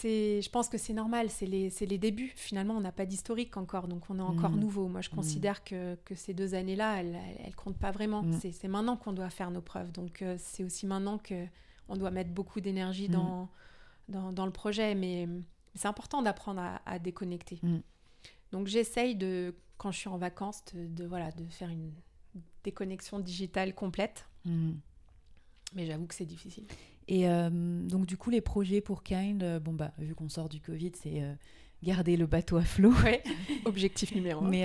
[0.00, 2.32] je pense que c'est normal, c'est les, les, débuts.
[2.36, 4.60] Finalement, on n'a pas d'historique encore, donc on est encore mm.
[4.60, 4.88] nouveau.
[4.88, 5.14] Moi, je mm.
[5.14, 8.22] considère que, que, ces deux années-là, elles, elles, comptent pas vraiment.
[8.22, 8.40] Mm.
[8.52, 9.92] C'est maintenant qu'on doit faire nos preuves.
[9.92, 11.46] Donc, euh, c'est aussi maintenant que
[11.88, 13.48] on doit mettre beaucoup d'énergie dans,
[14.08, 14.94] dans, dans, le projet.
[14.94, 15.28] Mais
[15.74, 17.60] c'est important d'apprendre à, déconnecter.
[18.50, 21.92] Donc, j'essaye de, quand je suis en vacances, de, de, voilà, de faire une
[22.64, 24.26] déconnexion digitale complète.
[24.44, 26.64] Mais j'avoue que c'est difficile.
[27.08, 30.48] Et euh, donc, du coup, les projets pour Kind, euh, bon, bah, vu qu'on sort
[30.48, 31.34] du Covid, c'est euh,
[31.82, 32.92] garder le bateau à flot.
[33.02, 33.22] Ouais,
[33.64, 34.48] objectif numéro un.
[34.48, 34.62] Mais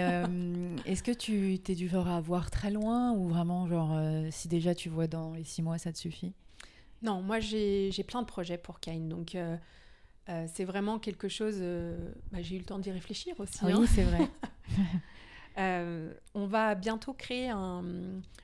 [0.85, 3.99] est-ce que tu t'es du genre à voir très loin ou vraiment, genre,
[4.31, 6.33] si déjà tu vois dans les six mois, ça te suffit?
[7.01, 9.09] Non, moi, j'ai plein de projets pour Kind.
[9.09, 9.35] Donc,
[10.27, 11.61] c'est vraiment quelque chose.
[12.31, 13.59] Bah, j'ai eu le temps d'y réfléchir aussi.
[13.63, 13.85] Oui, hein.
[13.87, 14.29] c'est vrai.
[16.35, 17.83] on va bientôt créer un,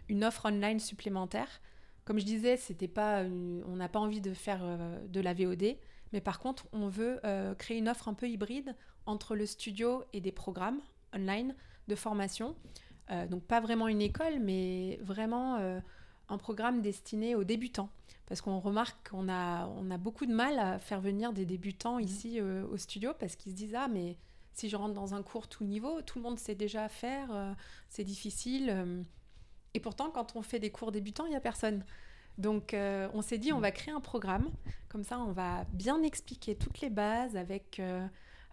[0.09, 1.61] une offre online supplémentaire
[2.05, 5.77] comme je disais, c'était pas on n'a pas envie de faire euh, de la VOD,
[6.11, 8.75] mais par contre, on veut euh, créer une offre un peu hybride
[9.05, 10.79] entre le studio et des programmes
[11.15, 11.55] online
[11.87, 12.55] de formation.
[13.11, 15.57] Euh, donc pas vraiment une école, mais vraiment
[16.29, 17.89] un programme destiné aux débutants.
[18.27, 21.97] Parce qu'on remarque qu'on a, on a beaucoup de mal à faire venir des débutants
[21.97, 22.03] mmh.
[22.03, 24.17] ici au studio parce qu'ils se disent Ah, mais
[24.53, 27.55] si je rentre dans un cours tout niveau, tout le monde sait déjà faire,
[27.89, 29.05] c'est difficile.
[29.73, 31.83] Et pourtant, quand on fait des cours débutants, il n'y a personne.
[32.37, 34.49] Donc, euh, on s'est dit, on va créer un programme.
[34.89, 38.05] Comme ça, on va bien expliquer toutes les bases avec euh,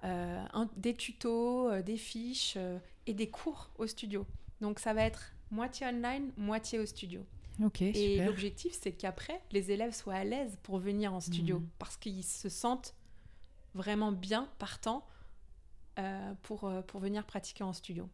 [0.04, 0.44] euh,
[0.76, 2.56] des tutos, des fiches
[3.06, 4.26] et des cours au studio.
[4.60, 7.24] Donc, ça va être moitié online, moitié au studio.
[7.62, 7.82] Ok.
[7.82, 11.66] et l'objectif, c'est qu'après, les élèves soient à l'aise pour venir en studio mmh.
[11.78, 12.94] parce qu'ils se sentent
[13.74, 15.06] vraiment bien partant
[16.40, 18.08] pour, pour venir pratiquer en studio.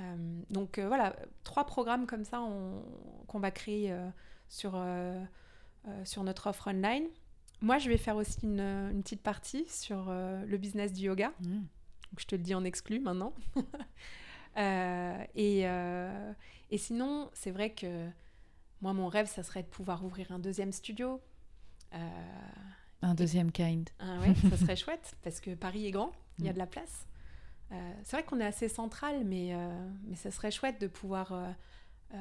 [0.00, 1.14] Euh, donc euh, voilà,
[1.44, 2.42] trois programmes comme ça
[3.28, 4.08] qu'on va créer euh,
[4.48, 4.82] sur,
[6.04, 7.04] sur notre offre online.
[7.60, 11.32] Moi, je vais faire aussi une, une petite partie sur le business du yoga.
[11.40, 11.60] Mm.
[11.60, 13.34] Donc, je te le dis en exclu maintenant.
[14.56, 18.08] Et, et sinon, c'est vrai que
[18.82, 21.20] moi, mon rêve, ça serait de pouvoir ouvrir un deuxième studio.
[23.02, 23.90] Un deuxième kind.
[23.98, 26.66] ah ouais, ça serait chouette parce que Paris est grand, il y a de la
[26.66, 27.06] place.
[27.74, 31.32] Euh, c'est vrai qu'on est assez central, mais, euh, mais ça serait chouette de pouvoir
[31.32, 32.18] euh,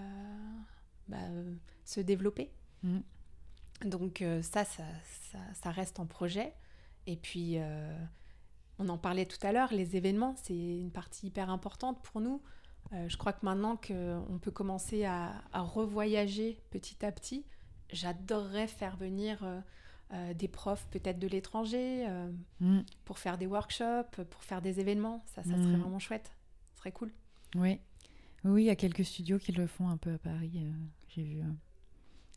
[1.07, 1.17] bah,
[1.85, 2.51] se développer.
[2.83, 2.99] Mm.
[3.85, 4.83] Donc ça, ça,
[5.31, 6.53] ça, ça reste en projet.
[7.05, 7.57] Et puis,
[8.79, 12.41] on en parlait tout à l'heure, les événements, c'est une partie hyper importante pour nous.
[12.91, 17.45] Euh, je crois que maintenant qu'on peut commencer à, à revoyager petit à petit,
[17.91, 19.59] j'adorerais faire venir euh,
[20.13, 22.81] euh, des profs peut-être de l'étranger euh, Mm.
[23.05, 25.23] pour faire des workshops, pour faire des événements.
[25.27, 25.81] Ça, ça serait Mm.
[25.81, 26.31] vraiment chouette.
[26.73, 27.11] Ce serait cool.
[27.55, 27.79] Oui.
[28.45, 30.51] Oui, il y a quelques studios qui le font un peu à Paris.
[30.57, 30.71] euh,
[31.09, 31.39] J'ai vu.
[31.39, 31.43] euh.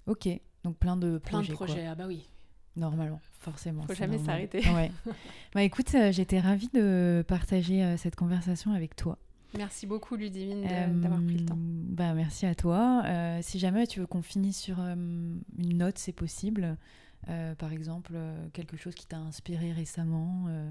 [0.06, 0.28] Ok,
[0.64, 1.52] donc plein de Plein projets.
[1.52, 1.66] de quoi.
[1.66, 1.86] projets.
[1.86, 2.28] Ah bah oui.
[2.76, 3.82] Normalement, forcément.
[3.86, 4.60] Faut jamais s'arrêter.
[4.70, 4.92] Ouais.
[5.54, 9.18] bah écoute, j'étais ravie de partager cette conversation avec toi.
[9.56, 10.62] Merci beaucoup, Ludivine,
[11.00, 11.56] d'avoir pris le temps.
[11.58, 13.02] Bah merci à toi.
[13.40, 16.76] Si jamais tu veux qu'on finisse sur une note, c'est possible.
[17.28, 20.44] Euh, par exemple, euh, quelque chose qui t'a inspiré récemment.
[20.48, 20.70] euh,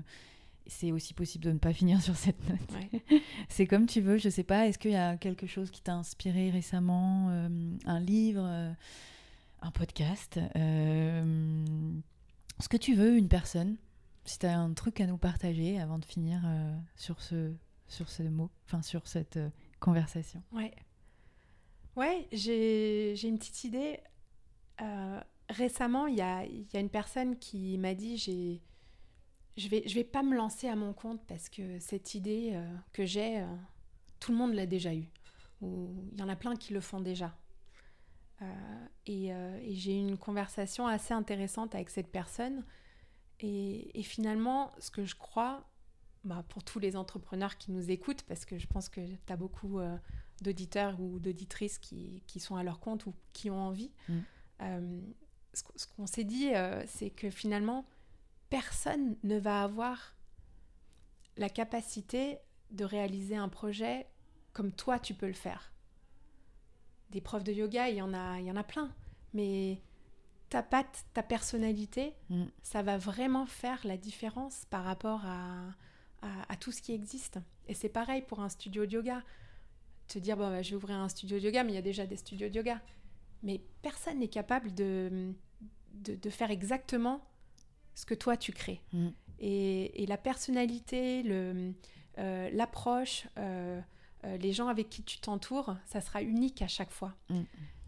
[0.67, 2.59] c'est aussi possible de ne pas finir sur cette note.
[2.91, 3.21] Ouais.
[3.49, 4.67] C'est comme tu veux, je sais pas.
[4.67, 7.49] Est-ce qu'il y a quelque chose qui t'a inspiré récemment euh,
[7.85, 8.71] Un livre euh,
[9.61, 11.65] Un podcast euh,
[12.59, 13.77] Ce que tu veux, une personne?
[14.25, 16.41] Si tu as un truc à nous partager avant de finir
[16.95, 17.53] sur, ce,
[17.87, 19.37] sur ce mot, enfin sur cette
[19.79, 20.41] conversation.
[20.51, 20.73] Ouais.
[21.95, 23.99] Ouais, j'ai j'ai une petite idée.
[25.49, 28.61] Récemment, il y a, il y a une personne qui m'a dit j'ai,
[29.57, 32.75] je vais, je vais pas me lancer à mon compte parce que cette idée euh,
[32.93, 33.45] que j'ai, euh,
[34.19, 35.09] tout le monde l'a déjà eue.
[35.61, 37.37] Ou il y en a plein qui le font déjà.
[38.41, 42.65] Euh, et et j'ai eu une conversation assez intéressante avec cette personne.
[43.39, 45.63] Et, et finalement, ce que je crois,
[46.23, 49.37] bah, pour tous les entrepreneurs qui nous écoutent, parce que je pense que tu as
[49.37, 49.79] beaucoup
[50.41, 53.91] d'auditeurs ou d'auditrices qui, qui sont à leur compte ou qui ont envie.
[54.09, 54.19] Mm.
[55.55, 57.85] Ce qu- ce qu'on s'est dit, euh, c'est que finalement,
[58.49, 60.15] personne ne va avoir
[61.37, 62.37] la capacité
[62.71, 64.05] de réaliser un projet
[64.53, 65.71] comme toi, tu peux le faire.
[67.09, 68.93] Des profs de yoga, il y en a, il y en a plein.
[69.33, 69.81] Mais
[70.49, 72.45] ta patte, ta personnalité, Mm.
[72.61, 75.65] ça va vraiment faire la différence par rapport à,
[76.21, 77.39] à, à tout ce qui existe.
[77.67, 79.23] Et c'est pareil pour un studio de yoga.
[80.07, 81.81] Te dire, bon, bah, je vais ouvrir un studio de yoga, mais il y a
[81.81, 82.79] déjà des studios de yoga.
[83.43, 85.33] Mais personne n'est capable de,
[85.93, 87.21] de, de faire exactement
[87.93, 88.81] ce que toi tu crées.
[88.93, 89.07] Mm.
[89.39, 91.73] Et, et la personnalité, le,
[92.17, 93.81] euh, l'approche, euh,
[94.23, 97.15] euh, les gens avec qui tu t'entoures, ça sera unique à chaque fois.
[97.29, 97.41] Mm.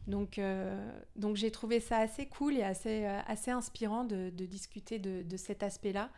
[0.07, 4.99] Donc, euh, donc j'ai trouvé ça assez cool et assez, assez inspirant de, de discuter
[4.99, 6.09] de, de cet aspect-là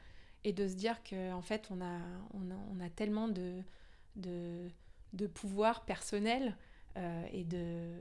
[0.43, 1.99] et de se dire qu'en en fait, on a,
[2.33, 3.63] on a, on a tellement de,
[4.15, 4.69] de,
[5.13, 6.55] de pouvoir personnel
[6.97, 7.93] euh, et, de,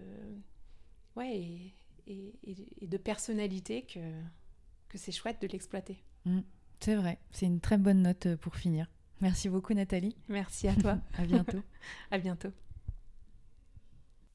[1.19, 1.75] ouais, et,
[2.07, 4.01] et- et- de personnalité que,
[4.89, 6.03] que c'est chouette de l'exploiter.
[6.81, 8.87] C'est vrai, c'est une très bonne note euh, pour finir.
[9.21, 10.16] Merci beaucoup Nathalie.
[10.29, 10.99] Merci à toi.
[11.19, 11.62] À bientôt.
[12.11, 12.51] à bientôt.